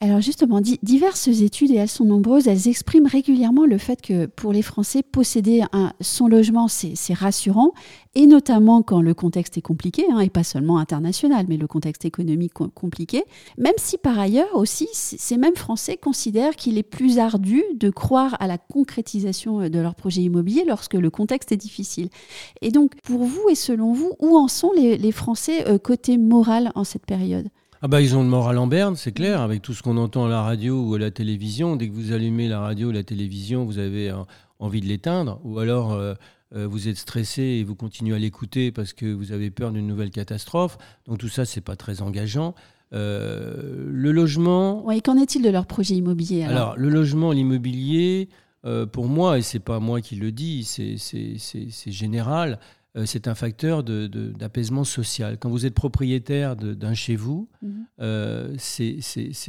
Alors 0.01 0.21
justement, 0.21 0.61
diverses 0.61 1.27
études, 1.27 1.71
et 1.71 1.75
elles 1.75 1.89
sont 1.89 2.05
nombreuses, 2.05 2.47
elles 2.47 2.69
expriment 2.69 3.05
régulièrement 3.05 3.65
le 3.65 3.77
fait 3.77 4.01
que 4.01 4.27
pour 4.27 4.53
les 4.53 4.61
Français, 4.61 5.03
posséder 5.03 5.61
un, 5.73 5.91
son 5.99 6.29
logement, 6.29 6.69
c'est 6.69 7.13
rassurant, 7.13 7.73
et 8.15 8.25
notamment 8.25 8.81
quand 8.81 9.01
le 9.01 9.13
contexte 9.13 9.57
est 9.57 9.61
compliqué, 9.61 10.05
hein, 10.09 10.21
et 10.21 10.29
pas 10.29 10.45
seulement 10.45 10.77
international, 10.77 11.47
mais 11.49 11.57
le 11.57 11.67
contexte 11.67 12.05
économique 12.05 12.53
compliqué, 12.53 13.25
même 13.57 13.73
si 13.75 13.97
par 13.97 14.17
ailleurs 14.17 14.55
aussi, 14.55 14.87
ces 14.93 15.35
mêmes 15.35 15.57
Français 15.57 15.97
considèrent 15.97 16.55
qu'il 16.55 16.77
est 16.77 16.83
plus 16.83 17.19
ardu 17.19 17.61
de 17.75 17.89
croire 17.89 18.37
à 18.39 18.47
la 18.47 18.57
concrétisation 18.57 19.67
de 19.67 19.79
leur 19.79 19.95
projet 19.95 20.21
immobilier 20.21 20.63
lorsque 20.65 20.93
le 20.93 21.09
contexte 21.09 21.51
est 21.51 21.57
difficile. 21.57 22.07
Et 22.61 22.71
donc, 22.71 22.95
pour 23.03 23.25
vous 23.25 23.49
et 23.49 23.55
selon 23.55 23.91
vous, 23.91 24.13
où 24.19 24.37
en 24.37 24.47
sont 24.47 24.71
les, 24.71 24.97
les 24.97 25.11
Français 25.11 25.67
euh, 25.67 25.77
côté 25.77 26.17
moral 26.17 26.71
en 26.75 26.85
cette 26.85 27.05
période? 27.05 27.49
Ah 27.81 27.87
bah 27.87 28.01
ils 28.01 28.15
ont 28.15 28.23
le 28.23 28.29
moral 28.29 28.57
en 28.57 28.67
berne, 28.67 28.95
c'est 28.95 29.11
clair, 29.11 29.41
avec 29.41 29.61
tout 29.61 29.73
ce 29.73 29.81
qu'on 29.81 29.97
entend 29.97 30.25
à 30.25 30.29
la 30.29 30.41
radio 30.41 30.83
ou 30.83 30.95
à 30.95 30.99
la 30.99 31.11
télévision. 31.11 31.75
Dès 31.75 31.87
que 31.87 31.93
vous 31.93 32.11
allumez 32.11 32.47
la 32.47 32.59
radio 32.59 32.89
ou 32.89 32.91
la 32.91 33.03
télévision, 33.03 33.63
vous 33.63 33.77
avez 33.77 34.11
envie 34.59 34.81
de 34.81 34.85
l'éteindre, 34.85 35.39
ou 35.43 35.59
alors 35.59 35.93
euh, 35.93 36.13
euh, 36.55 36.67
vous 36.67 36.87
êtes 36.87 36.97
stressé 36.97 37.41
et 37.41 37.63
vous 37.63 37.75
continuez 37.75 38.15
à 38.15 38.19
l'écouter 38.19 38.71
parce 38.71 38.93
que 38.93 39.05
vous 39.05 39.31
avez 39.31 39.49
peur 39.49 39.71
d'une 39.71 39.87
nouvelle 39.87 40.11
catastrophe. 40.11 40.77
Donc 41.07 41.19
tout 41.19 41.29
ça, 41.29 41.45
c'est 41.45 41.61
pas 41.61 41.75
très 41.75 42.01
engageant. 42.01 42.53
Euh, 42.91 43.87
le 43.87 44.11
logement. 44.11 44.85
Oui, 44.85 45.01
qu'en 45.01 45.17
est-il 45.17 45.41
de 45.41 45.49
leur 45.49 45.65
projet 45.65 45.95
immobilier 45.95 46.43
alors, 46.43 46.57
alors 46.57 46.77
le 46.77 46.89
logement, 46.89 47.31
l'immobilier, 47.31 48.29
pour 48.91 49.07
moi, 49.07 49.37
et 49.37 49.41
c'est 49.41 49.59
pas 49.59 49.79
moi 49.79 50.01
qui 50.01 50.15
le 50.15 50.33
dis, 50.33 50.65
c'est 50.65 51.91
général, 51.91 52.53
euh, 52.53 52.78
c'est 53.05 53.27
un 53.27 53.35
facteur 53.35 53.83
d'apaisement 53.83 54.83
social. 54.83 55.37
Quand 55.37 55.49
vous 55.49 55.65
êtes 55.65 55.75
propriétaire 55.75 56.55
d'un 56.55 56.93
chez 56.93 57.15
vous, 57.15 57.47
mhm. 57.61 57.85
euh, 58.01 58.55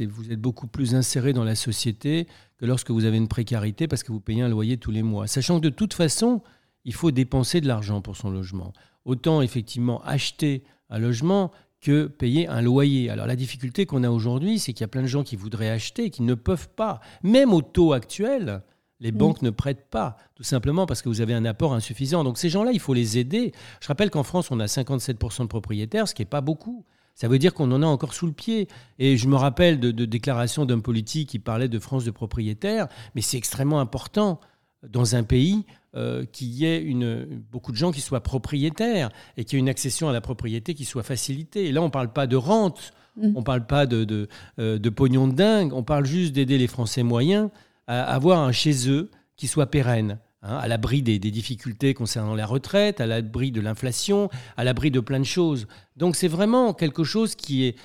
vous 0.09 0.31
êtes 0.31 0.41
beaucoup 0.41 0.67
plus 0.67 0.95
inséré 0.95 1.33
dans 1.33 1.43
la 1.43 1.55
société 1.55 2.27
que 2.57 2.65
lorsque 2.65 2.91
vous 2.91 3.05
avez 3.05 3.17
une 3.17 3.27
précarité 3.27 3.87
parce 3.87 4.03
que 4.03 4.11
vous 4.11 4.19
payez 4.19 4.43
un 4.43 4.49
loyer 4.49 4.77
tous 4.77 4.91
les 4.91 5.03
mois. 5.03 5.27
Sachant 5.27 5.59
que 5.59 5.63
de 5.63 5.69
toute 5.69 5.93
façon, 5.93 6.41
il 6.85 6.93
faut 6.93 7.11
dépenser 7.11 7.61
de 7.61 7.67
l'argent 7.67 8.01
pour 8.01 8.15
son 8.15 8.29
logement. 8.29 8.73
Autant 9.05 9.41
effectivement 9.41 10.01
acheter 10.03 10.63
un 10.89 10.99
logement 10.99 11.51
que 11.81 12.05
payer 12.05 12.47
un 12.47 12.61
loyer. 12.61 13.09
Alors 13.09 13.25
la 13.25 13.35
difficulté 13.35 13.85
qu'on 13.85 14.03
a 14.03 14.09
aujourd'hui, 14.09 14.59
c'est 14.59 14.73
qu'il 14.73 14.81
y 14.81 14.85
a 14.85 14.87
plein 14.87 15.01
de 15.01 15.07
gens 15.07 15.23
qui 15.23 15.35
voudraient 15.35 15.71
acheter 15.71 16.05
et 16.05 16.09
qui 16.11 16.21
ne 16.21 16.35
peuvent 16.35 16.69
pas. 16.69 16.99
Même 17.23 17.53
au 17.53 17.63
taux 17.63 17.93
actuel, 17.93 18.61
les 19.01 19.11
banques 19.11 19.41
ne 19.41 19.49
prêtent 19.49 19.89
pas, 19.89 20.15
tout 20.35 20.43
simplement 20.43 20.85
parce 20.85 21.01
que 21.01 21.09
vous 21.09 21.21
avez 21.21 21.33
un 21.33 21.43
apport 21.43 21.73
insuffisant. 21.73 22.23
Donc 22.23 22.37
ces 22.37 22.49
gens-là, 22.49 22.71
il 22.71 22.79
faut 22.79 22.93
les 22.93 23.17
aider. 23.17 23.51
Je 23.81 23.87
rappelle 23.87 24.11
qu'en 24.11 24.23
France, 24.23 24.51
on 24.51 24.59
a 24.59 24.67
57% 24.67 25.41
de 25.41 25.47
propriétaires, 25.47 26.07
ce 26.07 26.13
qui 26.13 26.21
n'est 26.21 26.27
pas 26.27 26.41
beaucoup. 26.41 26.85
Ça 27.15 27.27
veut 27.27 27.39
dire 27.39 27.53
qu'on 27.53 27.71
en 27.71 27.81
a 27.81 27.85
encore 27.85 28.13
sous 28.13 28.27
le 28.27 28.31
pied. 28.31 28.67
Et 28.99 29.17
je 29.17 29.27
me 29.27 29.35
rappelle 29.35 29.79
de, 29.79 29.91
déclarations 30.05 30.65
d'hommes 30.65 30.83
politiques 30.83 31.29
qui 31.29 31.39
parlaient 31.39 31.67
de 31.67 31.79
France 31.79 32.05
de 32.05 32.11
propriétaires, 32.11 32.87
mais 33.15 33.21
c'est 33.21 33.37
extrêmement 33.37 33.79
important 33.79 34.39
dans 34.87 35.15
un 35.15 35.23
pays 35.23 35.65
euh, 35.95 36.23
qu'il 36.25 36.49
y 36.49 36.65
ait 36.65 36.81
une, 36.81 37.43
beaucoup 37.51 37.71
de 37.71 37.77
gens 37.77 37.91
qui 37.91 38.01
soient 38.01 38.21
propriétaires 38.21 39.09
et 39.35 39.45
qu'il 39.45 39.57
y 39.57 39.59
ait 39.59 39.61
une 39.61 39.69
accession 39.69 40.09
à 40.09 40.13
la 40.13 40.21
propriété 40.21 40.75
qui 40.75 40.85
soit 40.85 41.03
facilitée. 41.03 41.65
Et 41.65 41.71
là, 41.71 41.81
on 41.81 41.85
ne 41.85 41.91
parle 41.91 42.13
pas 42.13 42.27
de 42.27 42.35
rente, 42.35 42.93
mm. 43.17 43.33
on 43.35 43.39
ne 43.39 43.45
parle 43.45 43.65
pas 43.65 43.87
de, 43.87 44.03
de, 44.03 44.27
euh, 44.59 44.77
de 44.77 44.89
pognon 44.89 45.27
de 45.27 45.33
dingue, 45.33 45.73
on 45.73 45.83
parle 45.83 46.05
juste 46.05 46.33
d'aider 46.33 46.59
les 46.59 46.67
Français 46.67 47.03
moyens 47.03 47.49
avoir 47.87 48.39
un 48.39 48.51
chez 48.51 48.89
eux 48.89 49.09
qui 49.35 49.47
soit 49.47 49.67
pérenne. 49.67 50.19
Hein, 50.43 50.57
à 50.57 50.67
l'abri 50.67 51.03
des, 51.03 51.19
difficultés 51.19 51.93
concernant 51.93 52.33
la 52.33 52.47
retraite, 52.47 52.99
à 52.99 53.05
l'abri 53.05 53.51
de 53.51 53.61
l'inflation, 53.61 54.27
à 54.57 54.63
l'abri 54.63 54.89
de 54.89 54.99
plein 54.99 55.19
de 55.19 55.25
choses. 55.25 55.67
Donc 55.97 56.15
c'est 56.15 56.27
vraiment 56.27 56.73
quelque 56.73 57.03
chose 57.03 57.35
qui 57.35 57.65
est 57.65 57.75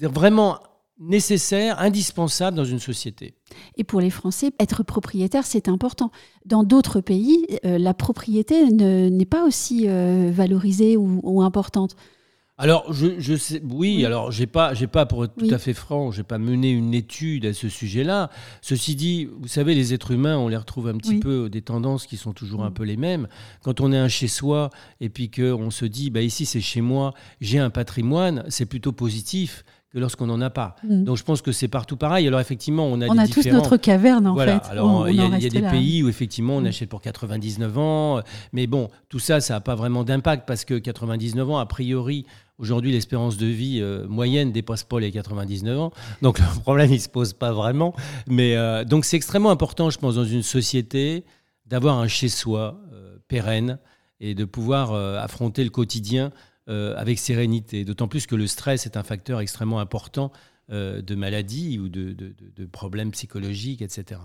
vraiment 0.00 0.60
nécessaire, 1.00 1.80
indispensable 1.80 2.56
dans 2.56 2.64
une 2.64 2.78
société. 2.78 3.34
Et 3.76 3.82
pour 3.82 4.00
les 4.00 4.10
Français, 4.10 4.52
être 4.60 4.84
propriétaire, 4.84 5.44
c'est 5.44 5.68
important. 5.68 6.12
Dans 6.44 6.62
d'autres 6.62 7.00
pays, 7.00 7.44
euh, 7.64 7.78
la 7.78 7.94
propriété 7.94 8.64
n'est 8.66 9.24
pas 9.24 9.44
aussi 9.44 9.88
euh, 9.88 10.30
valorisée 10.32 10.96
ou 10.96 11.42
importante. 11.42 11.96
Alors, 12.60 12.92
je, 12.92 13.36
sais, 13.36 13.62
oui, 13.70 14.04
alors 14.04 14.32
j'ai 14.32 14.48
pas, 14.48 14.74
j'ai 14.74 14.88
pas, 14.88 15.06
pour 15.06 15.24
être 15.24 15.34
tout 15.36 15.48
à 15.52 15.58
fait 15.58 15.74
franc, 15.74 16.10
j'ai 16.10 16.24
pas 16.24 16.38
mené 16.38 16.70
une 16.70 16.92
étude 16.92 17.46
à 17.46 17.54
ce 17.54 17.68
sujet-là. 17.68 18.30
Ceci 18.62 18.96
dit, 18.96 19.28
vous 19.40 19.46
savez, 19.46 19.76
les 19.76 19.94
êtres 19.94 20.10
humains, 20.10 20.36
on 20.38 20.48
les 20.48 20.56
retrouve 20.56 20.88
un 20.88 20.96
petit 20.96 21.20
peu 21.20 21.48
des 21.48 21.62
tendances 21.62 22.06
qui 22.06 22.16
sont 22.16 22.32
toujours 22.32 22.64
un 22.64 22.72
peu 22.72 22.82
les 22.82 22.96
mêmes. 22.96 23.28
Quand 23.62 23.80
on 23.80 23.92
est 23.92 23.98
un 23.98 24.08
chez 24.08 24.26
soi 24.26 24.70
et 25.00 25.08
puis 25.08 25.30
qu'on 25.30 25.70
se 25.70 25.84
dit, 25.84 26.10
bah 26.10 26.20
ici 26.20 26.46
c'est 26.46 26.60
chez 26.60 26.80
moi, 26.80 27.14
j'ai 27.40 27.60
un 27.60 27.70
patrimoine, 27.70 28.44
c'est 28.48 28.66
plutôt 28.66 28.92
positif 28.92 29.64
que 29.92 29.98
lorsqu'on 29.98 30.26
n'en 30.26 30.40
a 30.40 30.50
pas. 30.50 30.76
Mm. 30.84 31.04
Donc 31.04 31.16
je 31.16 31.24
pense 31.24 31.42
que 31.42 31.52
c'est 31.52 31.68
partout 31.68 31.96
pareil. 31.96 32.26
Alors 32.26 32.40
effectivement, 32.40 32.86
on 32.86 33.00
a 33.00 33.06
on 33.06 33.18
a 33.18 33.26
tous 33.26 33.46
notre 33.46 33.76
caverne 33.76 34.26
en 34.26 34.34
voilà. 34.34 34.60
fait. 34.60 34.70
Alors 34.70 35.08
il 35.08 35.16
y 35.16 35.20
a, 35.22 35.48
des 35.48 35.62
pays 35.62 36.02
où 36.02 36.08
effectivement 36.08 36.56
on 36.56 36.64
achète 36.64 36.88
pour 36.88 37.00
99 37.00 37.78
ans, 37.78 38.20
mais 38.52 38.66
bon, 38.66 38.88
tout 39.08 39.18
ça, 39.18 39.40
ça 39.40 39.54
n'a 39.54 39.60
pas 39.60 39.74
vraiment 39.74 40.04
d'impact 40.04 40.46
parce 40.46 40.64
que 40.64 40.74
99 40.74 41.50
ans, 41.50 41.58
a 41.58 41.66
priori, 41.66 42.26
Aujourd'hui, 42.58 42.90
l'espérance 42.90 43.36
de 43.36 43.46
vie 43.46 43.78
euh, 43.80 44.08
moyenne 44.08 44.50
dépasse 44.50 44.82
pas 44.82 44.98
les 44.98 45.12
99 45.12 45.78
ans, 45.78 45.92
donc 46.22 46.38
le 46.40 46.60
problème 46.60 46.92
il 46.92 47.00
se 47.00 47.08
pose 47.08 47.32
pas 47.32 47.52
vraiment. 47.52 47.94
Mais 48.26 48.56
euh, 48.56 48.84
donc 48.84 49.04
c'est 49.04 49.16
extrêmement 49.16 49.50
important, 49.50 49.90
je 49.90 49.98
pense, 49.98 50.16
dans 50.16 50.24
une 50.24 50.42
société 50.42 51.24
d'avoir 51.66 51.98
un 51.98 52.08
chez-soi 52.08 52.80
euh, 52.92 53.16
pérenne 53.28 53.78
et 54.20 54.34
de 54.34 54.44
pouvoir 54.44 54.92
affronter 54.92 55.62
le 55.62 55.70
quotidien 55.70 56.32
avec 56.66 57.20
sérénité. 57.20 57.84
D'autant 57.84 58.08
plus 58.08 58.26
que 58.26 58.34
le 58.34 58.48
stress 58.48 58.84
est 58.84 58.96
un 58.96 59.04
facteur 59.04 59.38
extrêmement 59.38 59.78
important 59.78 60.32
de 60.68 61.14
maladie 61.14 61.78
ou 61.78 61.88
de, 61.88 62.12
de 62.12 62.66
problèmes 62.66 63.12
psychologiques, 63.12 63.80
etc 63.80 64.18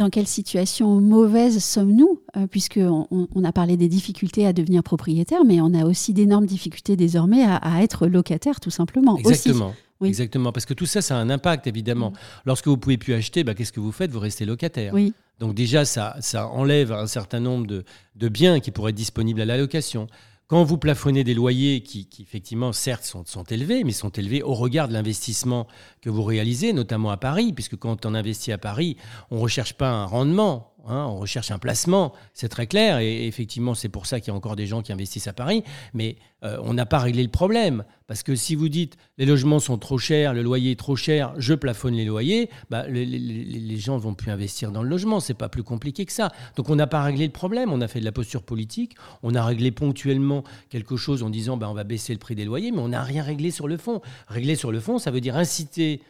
dans 0.00 0.08
quelle 0.08 0.26
situation 0.26 0.98
mauvaise 0.98 1.62
sommes-nous 1.62 2.22
euh, 2.36 2.46
Puisqu'on 2.46 3.06
on 3.10 3.44
a 3.44 3.52
parlé 3.52 3.76
des 3.76 3.88
difficultés 3.88 4.46
à 4.46 4.54
devenir 4.54 4.82
propriétaire, 4.82 5.44
mais 5.44 5.60
on 5.60 5.74
a 5.74 5.84
aussi 5.84 6.14
d'énormes 6.14 6.46
difficultés 6.46 6.96
désormais 6.96 7.44
à, 7.44 7.82
être 7.82 8.06
locataire, 8.06 8.60
tout 8.60 8.70
simplement. 8.70 9.18
Exactement. 9.18 9.74
Exactement, 10.02 10.50
parce 10.50 10.64
que 10.64 10.72
tout 10.72 10.86
ça, 10.86 11.02
ça 11.02 11.18
a 11.18 11.20
un 11.20 11.28
impact, 11.28 11.66
évidemment. 11.66 12.14
Lorsque 12.46 12.66
vous 12.68 12.78
pouvez 12.78 12.96
plus 12.96 13.12
acheter, 13.12 13.44
bah, 13.44 13.54
qu'est-ce 13.54 13.72
que 13.72 13.80
vous 13.80 13.92
faites? 13.92 14.10
Vous 14.10 14.18
restez 14.18 14.46
locataire. 14.46 14.94
Oui. 14.94 15.12
Donc 15.38 15.54
déjà, 15.54 15.84
ça, 15.84 16.16
ça 16.20 16.48
enlève 16.48 16.90
un 16.92 17.06
certain 17.06 17.40
nombre 17.40 17.66
de, 17.66 17.84
de 18.16 18.28
biens 18.30 18.60
qui 18.60 18.70
pourraient 18.70 18.92
être 18.92 18.96
disponibles 18.96 19.42
à 19.42 19.44
la 19.44 19.58
location. 19.58 20.06
Quand 20.50 20.64
vous 20.64 20.78
plafonnez 20.78 21.22
des 21.22 21.32
loyers 21.32 21.80
qui, 21.80 22.08
effectivement, 22.20 22.72
certes, 22.72 23.04
sont, 23.04 23.24
sont, 23.24 23.44
élevés, 23.44 23.84
mais 23.84 23.92
sont 23.92 24.10
élevés 24.10 24.42
au 24.42 24.52
regard 24.52 24.88
de 24.88 24.92
l'investissement 24.92 25.68
que 26.02 26.10
vous 26.10 26.24
réalisez, 26.24 26.72
notamment 26.72 27.12
à 27.12 27.16
Paris, 27.16 27.52
puisque 27.52 27.76
quand 27.76 28.04
on 28.04 28.16
investit 28.16 28.50
à 28.50 28.58
Paris, 28.58 28.96
on 29.30 29.36
ne 29.36 29.42
recherche 29.42 29.74
pas 29.74 29.88
un 29.90 30.06
rendement, 30.06 30.69
Hein, 30.88 31.06
on 31.08 31.16
recherche 31.16 31.50
un 31.50 31.58
placement, 31.58 32.12
c'est 32.32 32.48
très 32.48 32.66
clair, 32.66 32.98
et, 32.98 33.26
effectivement 33.26 33.74
c'est 33.74 33.88
pour 33.88 34.06
ça 34.06 34.18
qu'il 34.18 34.28
y 34.28 34.30
a 34.30 34.36
encore 34.36 34.56
des 34.56 34.66
gens 34.66 34.82
qui 34.82 34.92
investissent 34.92 35.26
à 35.26 35.32
Paris, 35.32 35.62
mais 35.92 36.16
euh, 36.42 36.58
on 36.62 36.72
n'a 36.72 36.86
pas 36.86 36.98
réglé 36.98 37.22
le 37.22 37.28
problème, 37.28 37.84
parce 38.06 38.22
que 38.22 38.34
si 38.34 38.54
vous 38.54 38.68
dites 38.68 38.96
les 39.18 39.26
logements 39.26 39.58
sont 39.58 39.76
trop 39.76 39.98
chers, 39.98 40.32
le 40.32 40.42
loyer 40.42 40.72
est 40.72 40.78
trop 40.78 40.96
cher, 40.96 41.34
je 41.36 41.52
plafonne 41.52 41.94
les 41.94 42.06
loyers, 42.06 42.48
bah, 42.70 42.86
les, 42.88 43.76
gens 43.76 43.96
ne 43.96 44.00
vont 44.00 44.14
plus 44.14 44.30
investir 44.30 44.72
dans 44.72 44.82
le 44.82 44.88
logement, 44.88 45.20
c'est 45.20 45.34
pas 45.34 45.48
plus 45.48 45.62
compliqué 45.62 46.04
que 46.06 46.12
ça. 46.12 46.32
Donc 46.56 46.70
on 46.70 46.76
n'a 46.76 46.86
pas 46.86 47.02
réglé 47.02 47.26
le 47.26 47.32
problème, 47.32 47.72
on 47.72 47.80
a 47.80 47.88
fait 47.88 48.00
de 48.00 48.04
la 48.04 48.12
posture 48.12 48.42
politique, 48.42 48.94
on 49.22 49.34
a 49.34 49.44
réglé 49.44 49.70
ponctuellement 49.70 50.44
quelque 50.70 50.96
chose 50.96 51.22
en 51.22 51.30
disant 51.30 51.56
bah, 51.56 51.68
on 51.70 51.74
va 51.74 51.84
baisser 51.84 52.12
le 52.12 52.18
prix 52.18 52.34
des 52.34 52.44
loyers, 52.44 52.72
mais 52.72 52.80
on 52.80 52.88
n'a 52.88 53.02
rien 53.02 53.22
réglé 53.22 53.50
sur 53.50 53.68
le 53.68 53.76
fond. 53.76 54.00
Régler 54.28 54.54
sur 54.54 54.72
le 54.72 54.80
fond, 54.80 54.98
ça 54.98 55.10
veut 55.10 55.20
dire 55.20 55.36
inciter 55.36 56.02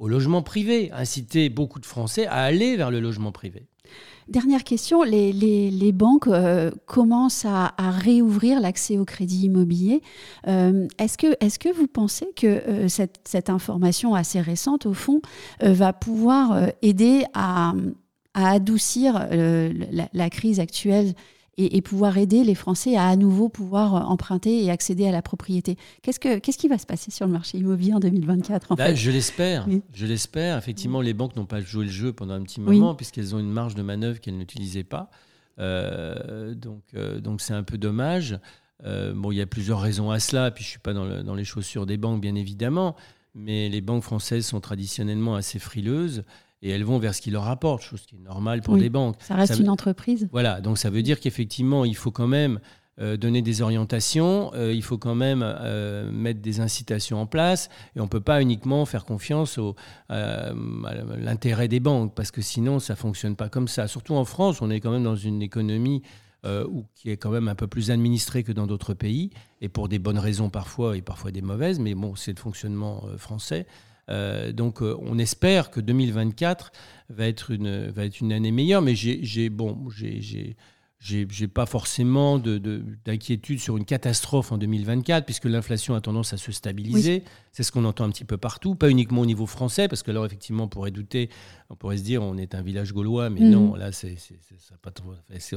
au 0.00 0.08
logement 0.08 0.42
privé, 0.42 0.90
inciter 0.92 1.50
beaucoup 1.50 1.78
de 1.78 1.86
Français 1.86 2.26
à 2.26 2.38
aller 2.38 2.76
vers 2.76 2.90
le 2.90 3.00
logement 3.00 3.32
privé. 3.32 3.66
Dernière 4.28 4.64
question, 4.64 5.02
les, 5.02 5.92
banques 5.92 6.28
euh, 6.28 6.70
commencent 6.86 7.44
à, 7.44 7.74
réouvrir 7.78 8.60
l'accès 8.60 8.96
au 8.96 9.04
crédit 9.04 9.46
immobilier. 9.46 10.02
Euh, 10.46 10.86
est-ce, 10.98 11.18
que, 11.18 11.36
est 11.40 11.58
que 11.58 11.72
vous 11.72 11.86
pensez 11.86 12.28
que 12.34 12.46
euh, 12.46 12.88
cette, 12.88 13.50
information 13.50 14.14
assez 14.14 14.40
récente, 14.40 14.86
au 14.86 14.94
fond, 14.94 15.20
va 15.60 15.92
pouvoir 15.92 16.70
aider 16.80 17.24
à, 17.34 17.74
adoucir 18.32 19.28
la, 19.30 20.08
la, 20.12 20.30
crise 20.30 20.60
actuelle 20.60 21.14
et, 21.60 21.82
pouvoir 21.82 22.18
aider 22.18 22.44
les 22.44 22.54
Français 22.54 22.96
à 22.96 23.08
à 23.08 23.16
nouveau 23.16 23.48
pouvoir 23.48 23.94
euh, 23.94 24.00
emprunter 24.00 24.64
et 24.64 24.70
accéder 24.70 25.06
à 25.06 25.10
la 25.10 25.22
propriété. 25.22 25.76
Qu'est-ce, 26.02 26.20
que, 26.20 26.38
qu'est-ce 26.38 26.58
qui 26.58 26.68
va 26.68 26.78
se 26.78 26.86
passer 26.86 27.10
sur 27.10 27.26
le 27.26 27.32
marché 27.32 27.58
immobilier 27.58 27.94
en 27.94 28.00
2024 28.00 28.72
en 28.72 28.74
bah, 28.74 28.94
Je 28.94 29.10
l'espère. 29.10 29.66
Je 29.92 30.06
l'espère. 30.06 30.58
Effectivement, 30.58 31.00
les 31.00 31.14
banques 31.14 31.36
n'ont 31.36 31.46
pas 31.46 31.60
joué 31.60 31.84
le 31.84 31.90
jeu 31.90 32.12
pendant 32.12 32.34
un 32.34 32.42
petit 32.42 32.60
moment 32.60 32.94
puisqu'elles 32.94 33.34
ont 33.34 33.38
une 33.38 33.50
marge 33.50 33.74
de 33.74 33.82
manœuvre 33.82 34.20
qu'elles 34.20 34.38
n'utilisaient 34.38 34.84
pas. 34.84 35.10
Euh, 35.58 36.54
donc, 36.54 36.82
euh, 36.94 37.20
donc 37.20 37.40
c'est 37.40 37.54
un 37.54 37.62
peu 37.62 37.78
dommage. 37.78 38.38
bon, 38.84 39.32
il 39.32 39.36
y 39.36 39.42
a 39.42 39.46
plusieurs 39.46 39.80
raisons 39.80 40.10
à 40.10 40.20
cela. 40.20 40.50
Puis 40.50 40.64
je 40.64 40.70
suis 40.70 40.78
pas 40.78 40.92
dans, 40.92 41.22
dans, 41.22 41.34
les 41.34 41.44
chaussures 41.44 41.86
des 41.86 41.96
banques, 41.96 42.20
bien 42.20 42.34
évidemment. 42.34 42.96
Mais 43.34 43.68
les 43.68 43.80
banques 43.80 44.02
françaises 44.02 44.46
sont 44.46 44.60
traditionnellement 44.60 45.34
assez 45.36 45.58
frileuses 45.58 46.24
et 46.62 46.70
elles 46.70 46.84
vont 46.84 46.98
vers 46.98 47.14
ce 47.14 47.20
qui 47.20 47.30
leur 47.30 47.44
rapporte, 47.44 47.82
chose 47.82 48.02
qui 48.02 48.16
est 48.16 48.20
normale 48.20 48.60
pour 48.62 48.76
des 48.76 48.90
banques. 48.90 49.16
Ça 49.20 49.34
reste 49.34 49.58
une 49.58 49.70
entreprise. 49.70 50.28
Voilà, 50.32 50.60
donc 50.60 50.78
ça 50.78 50.90
veut 50.90 51.02
dire 51.02 51.20
qu'effectivement, 51.20 51.84
il 51.84 51.96
faut 51.96 52.10
quand 52.10 52.26
même 52.26 52.60
euh, 53.00 53.16
donner 53.16 53.40
des 53.40 53.62
orientations, 53.62 54.52
euh, 54.54 54.74
il 54.74 54.82
faut 54.82 54.98
quand 54.98 55.14
même 55.14 55.40
mettre 56.12 56.40
des 56.40 56.60
incitations 56.60 57.20
en 57.20 57.26
place 57.26 57.70
et 57.96 58.00
on 58.00 58.04
ne 58.04 58.08
peut 58.08 58.20
pas 58.20 58.42
uniquement 58.42 58.84
faire 58.84 59.04
confiance 59.04 59.56
au, 59.56 59.74
à 60.08 60.52
l'intérêt 61.16 61.68
des 61.68 61.80
banques 61.80 62.14
parce 62.14 62.30
que 62.30 62.42
sinon 62.42 62.78
ça 62.78 62.92
ne 62.92 62.98
fonctionne 62.98 63.36
pas 63.36 63.48
comme 63.48 63.68
ça. 63.68 63.88
Surtout 63.88 64.14
en 64.14 64.24
France, 64.24 64.60
on 64.60 64.70
est 64.70 64.80
quand 64.80 64.90
même 64.90 65.04
dans 65.04 65.16
une 65.16 65.40
économie 65.40 66.02
qui 66.94 67.10
est 67.10 67.18
quand 67.18 67.30
même 67.30 67.48
un 67.48 67.54
peu 67.54 67.66
plus 67.66 67.90
administrée 67.90 68.42
que 68.42 68.52
dans 68.52 68.66
d'autres 68.66 68.94
pays, 68.94 69.28
et 69.60 69.68
pour 69.68 69.88
des 69.88 69.98
bonnes 69.98 70.18
raisons 70.18 70.48
parfois 70.48 70.96
et 70.96 71.02
parfois 71.02 71.30
des 71.32 71.42
mauvaises, 71.42 71.78
mais 71.78 71.94
bon, 71.94 72.16
c'est 72.16 72.32
le 72.32 72.40
fonctionnement 72.40 73.04
français. 73.18 73.66
Euh, 74.10 74.52
donc 74.52 74.82
euh, 74.82 74.96
on 75.00 75.18
espère 75.18 75.70
que 75.70 75.80
2024 75.80 76.72
va 77.08 77.26
être 77.26 77.50
une, 77.50 77.88
va 77.90 78.04
être 78.04 78.20
une 78.20 78.32
année 78.32 78.52
meilleure, 78.52 78.82
mais 78.82 78.94
j'ai 78.94 79.48
bon, 79.48 79.88
j'ai 79.90 80.56
j'ai 81.00 81.48
pas 81.48 81.64
forcément 81.64 82.38
d'inquiétude 82.38 83.56
de, 83.56 83.60
sur 83.60 83.78
une 83.78 83.86
catastrophe 83.86 84.52
en 84.52 84.58
2024, 84.58 85.24
puisque 85.24 85.46
l'inflation 85.46 85.94
a 85.94 86.00
tendance 86.02 86.34
à 86.34 86.36
se 86.36 86.52
stabiliser. 86.52 87.24
C'est 87.52 87.62
ce 87.62 87.72
qu'on 87.72 87.86
entend 87.86 88.04
un 88.04 88.10
petit 88.10 88.26
peu 88.26 88.36
partout, 88.36 88.74
pas 88.74 88.90
uniquement 88.90 89.22
au 89.22 89.26
niveau 89.26 89.46
français, 89.46 89.88
parce 89.88 90.02
que 90.02 90.10
là, 90.10 90.24
effectivement, 90.24 90.64
on 90.64 90.68
pourrait 90.68 90.90
douter, 90.90 91.30
on 91.70 91.74
pourrait 91.74 91.96
se 91.96 92.02
dire 92.02 92.22
on 92.22 92.36
est 92.36 92.54
un 92.54 92.60
village 92.60 92.92
gaulois, 92.92 93.30
mais 93.30 93.40
mhm. 93.40 93.50
non, 93.50 93.74
là, 93.74 93.92
c'est 93.92 94.14
pas 94.82 94.90
trop 94.90 95.14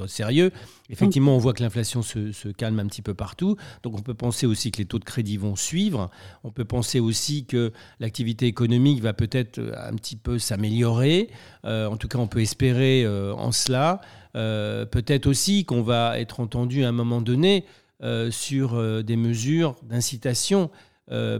sérieux. 0.08 0.52
Effectivement, 0.90 1.36
on 1.36 1.40
voit 1.40 1.54
que 1.54 1.62
l'inflation 1.62 2.02
se, 2.02 2.32
se, 2.32 2.48
calme 2.48 2.80
un 2.80 2.88
petit 2.88 3.02
peu 3.02 3.14
partout, 3.14 3.58
donc 3.84 3.98
on 3.98 4.02
peut 4.02 4.14
penser 4.14 4.48
aussi 4.48 4.72
que 4.72 4.78
les 4.78 4.86
taux 4.86 5.00
de 5.00 5.04
crédit 5.04 5.36
vont 5.36 5.58
suivre. 5.58 6.10
On 6.46 6.52
peut 6.52 6.66
penser 6.66 7.02
aussi 7.02 7.46
que 7.46 7.74
l'activité 8.00 8.48
économique 8.48 9.02
va 9.02 9.12
peut-être 9.14 9.60
un 9.78 9.96
petit 9.96 10.16
peu 10.16 10.40
s'améliorer. 10.40 11.30
Euh, 11.66 11.88
en 11.88 11.98
tout 11.98 12.08
cas, 12.08 12.18
on 12.18 12.28
peut 12.28 12.42
espérer 12.42 13.04
euh, 13.04 13.34
en 13.34 13.52
cela. 13.52 14.02
Euh, 14.36 14.86
peut-être 14.86 15.28
aussi 15.28 15.66
qu'on 15.66 15.84
va 15.84 16.20
être 16.20 16.40
entendu 16.40 16.84
à 16.84 16.90
un 16.90 16.94
moment 16.94 17.22
donné 17.22 17.66
euh, 18.02 18.32
sur 18.32 18.74
euh, 18.74 19.04
des 19.04 19.16
mesures 19.16 19.76
d'incitation, 19.84 20.70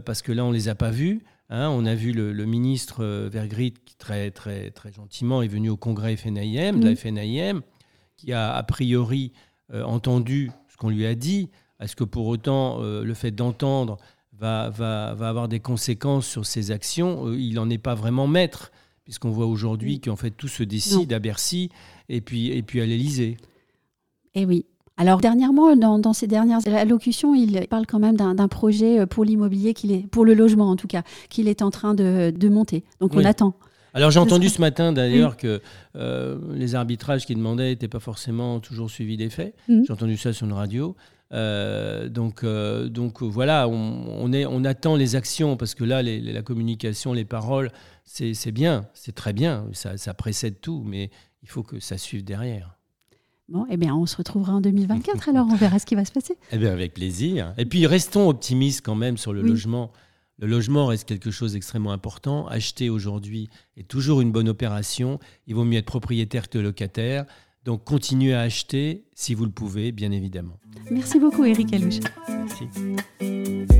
parce 0.04 0.22
que 0.22 0.30
là, 0.30 0.44
on 0.44 0.50
ne 0.50 0.54
les 0.54 0.68
a 0.68 0.76
pas 0.76 0.90
vues. 0.90 1.24
Hein. 1.50 1.68
on 1.68 1.84
a 1.84 1.94
vu 1.96 2.12
le, 2.12 2.32
ministre 2.44 3.04
Vergrit 3.26 3.74
qui 3.84 3.96
très, 3.96 4.30
très, 4.30 4.70
très 4.70 4.92
gentiment 4.92 5.42
est 5.42 5.48
venu 5.48 5.68
au 5.68 5.76
congrès 5.76 6.16
FNIM, 6.16 6.78
de 6.78 6.90
la 6.90 6.94
FNIM, 6.94 7.62
qui 8.16 8.32
a 8.32 8.54
a 8.54 8.62
priori 8.62 9.32
entendu 9.72 10.52
ce 10.68 10.76
qu'on 10.76 10.90
lui 10.90 11.06
a 11.06 11.16
dit. 11.16 11.50
Est-ce 11.80 11.96
que 11.96 12.04
pour 12.04 12.28
autant 12.28 12.80
le 12.82 13.14
fait 13.14 13.32
d'entendre 13.32 13.96
va, 14.32 14.70
va, 14.70 15.14
va, 15.14 15.28
avoir 15.28 15.48
des 15.48 15.60
conséquences 15.60 16.28
sur 16.28 16.46
ses 16.46 16.70
actions? 16.70 17.32
Il 17.32 17.54
n'en 17.54 17.68
est 17.68 17.78
pas 17.78 17.96
vraiment 17.96 18.28
maître 18.28 18.70
puisqu'on 19.04 19.30
voit 19.30 19.46
aujourd'hui 19.46 20.00
qu'en 20.00 20.16
fait 20.16 20.30
tout 20.30 20.48
se 20.48 20.62
décide 20.62 21.12
à 21.12 21.18
Bercy 21.18 21.70
et 22.08 22.20
puis, 22.20 22.50
et 22.50 22.62
puis 22.62 22.80
à 22.80 22.86
l'Élysée. 22.86 23.36
Eh 24.34 24.44
oui. 24.46 24.66
Alors 24.96 25.20
dernièrement, 25.20 25.74
dans, 25.74 25.98
dans, 25.98 26.12
ces 26.12 26.26
dernières 26.26 26.60
allocutions, 26.68 27.34
il 27.34 27.66
parle 27.68 27.84
quand 27.86 27.98
même 27.98 28.16
d'un 28.16 28.48
projet 28.48 29.00
euh, 29.00 29.06
pour 29.06 29.24
l'immobilier, 29.24 29.74
est, 29.90 30.06
pour 30.08 30.24
le 30.24 30.34
logement 30.34 30.70
en 30.70 30.76
tout 30.76 30.86
cas, 30.86 31.02
qu'il 31.28 31.48
est 31.48 31.62
en 31.62 31.70
train 31.70 31.94
de, 31.94 32.32
de 32.34 32.48
monter. 32.48 32.84
Donc 33.00 33.14
on 33.14 33.24
attend. 33.24 33.54
Alors 33.92 34.10
j'ai 34.10 34.20
entendu 34.20 34.48
ce 34.48 34.60
matin 34.60 34.92
d'ailleurs 34.92 35.36
que 35.36 35.60
euh, 35.96 36.38
les 36.52 36.74
arbitrages 36.74 37.26
qu'il 37.26 37.36
demandait 37.36 37.70
n'étaient 37.70 37.88
pas 37.88 38.00
forcément 38.00 38.60
toujours 38.60 38.90
suivis 38.90 39.16
des 39.16 39.30
faits. 39.30 39.54
Mm. 39.68 39.82
J'ai 39.86 39.92
entendu 39.92 40.16
ça 40.16 40.32
sur 40.32 40.46
une 40.46 40.52
radio. 40.52 40.96
Euh, 41.32 42.08
donc, 42.08 42.44
donc 42.44 43.22
voilà, 43.22 43.66
on, 43.68 44.32
est, 44.32 44.46
on 44.46 44.64
attend 44.64 44.94
les 44.94 45.16
actions 45.16 45.56
parce 45.56 45.74
que 45.74 45.82
là, 45.82 46.02
la 46.02 46.42
communication, 46.42 47.12
les 47.12 47.24
paroles, 47.24 47.70
c'est 48.04 48.52
bien, 48.52 48.86
c'est 48.94 49.14
très 49.14 49.32
bien, 49.32 49.66
ça, 49.72 49.96
ça, 49.96 50.14
précède 50.14 50.60
tout, 50.60 50.82
mais 50.86 51.10
il 51.44 51.50
faut 51.50 51.62
que 51.62 51.78
ça 51.78 51.98
suive 51.98 52.24
derrière. 52.24 52.76
Bon, 53.48 53.66
eh 53.70 53.76
bien, 53.76 53.94
on 53.94 54.06
se 54.06 54.16
retrouvera 54.16 54.54
en 54.54 54.60
2024, 54.62 55.28
alors 55.28 55.46
on 55.50 55.54
verra 55.54 55.78
ce 55.78 55.84
qui 55.84 55.94
va 55.94 56.04
se 56.04 56.12
passer. 56.12 56.36
Eh 56.52 56.56
bien, 56.56 56.72
avec 56.72 56.94
plaisir. 56.94 57.52
Et 57.58 57.66
puis, 57.66 57.86
restons 57.86 58.28
optimistes 58.28 58.84
quand 58.84 58.94
même 58.94 59.18
sur 59.18 59.34
le 59.34 59.42
logement. 59.42 59.92
Le 60.38 60.46
logement 60.46 60.86
reste 60.86 61.06
quelque 61.06 61.30
chose 61.30 61.52
d'extrêmement 61.52 61.92
important. 61.92 62.46
Acheter 62.48 62.88
aujourd'hui 62.88 63.50
est 63.76 63.86
toujours 63.86 64.22
une 64.22 64.32
bonne 64.32 64.48
opération. 64.48 65.20
Il 65.46 65.54
vaut 65.54 65.64
mieux 65.64 65.78
être 65.78 65.86
propriétaire 65.86 66.48
que 66.48 66.58
locataire. 66.58 67.26
Donc, 67.64 67.84
continuez 67.84 68.34
à 68.34 68.40
acheter 68.40 69.04
si 69.14 69.34
vous 69.34 69.44
le 69.44 69.52
pouvez, 69.52 69.92
bien 69.92 70.10
évidemment. 70.10 70.58
Merci 70.90 71.20
beaucoup, 71.20 71.44
Eric 71.44 71.72
Alouche. 71.74 72.00
Merci. 72.28 73.73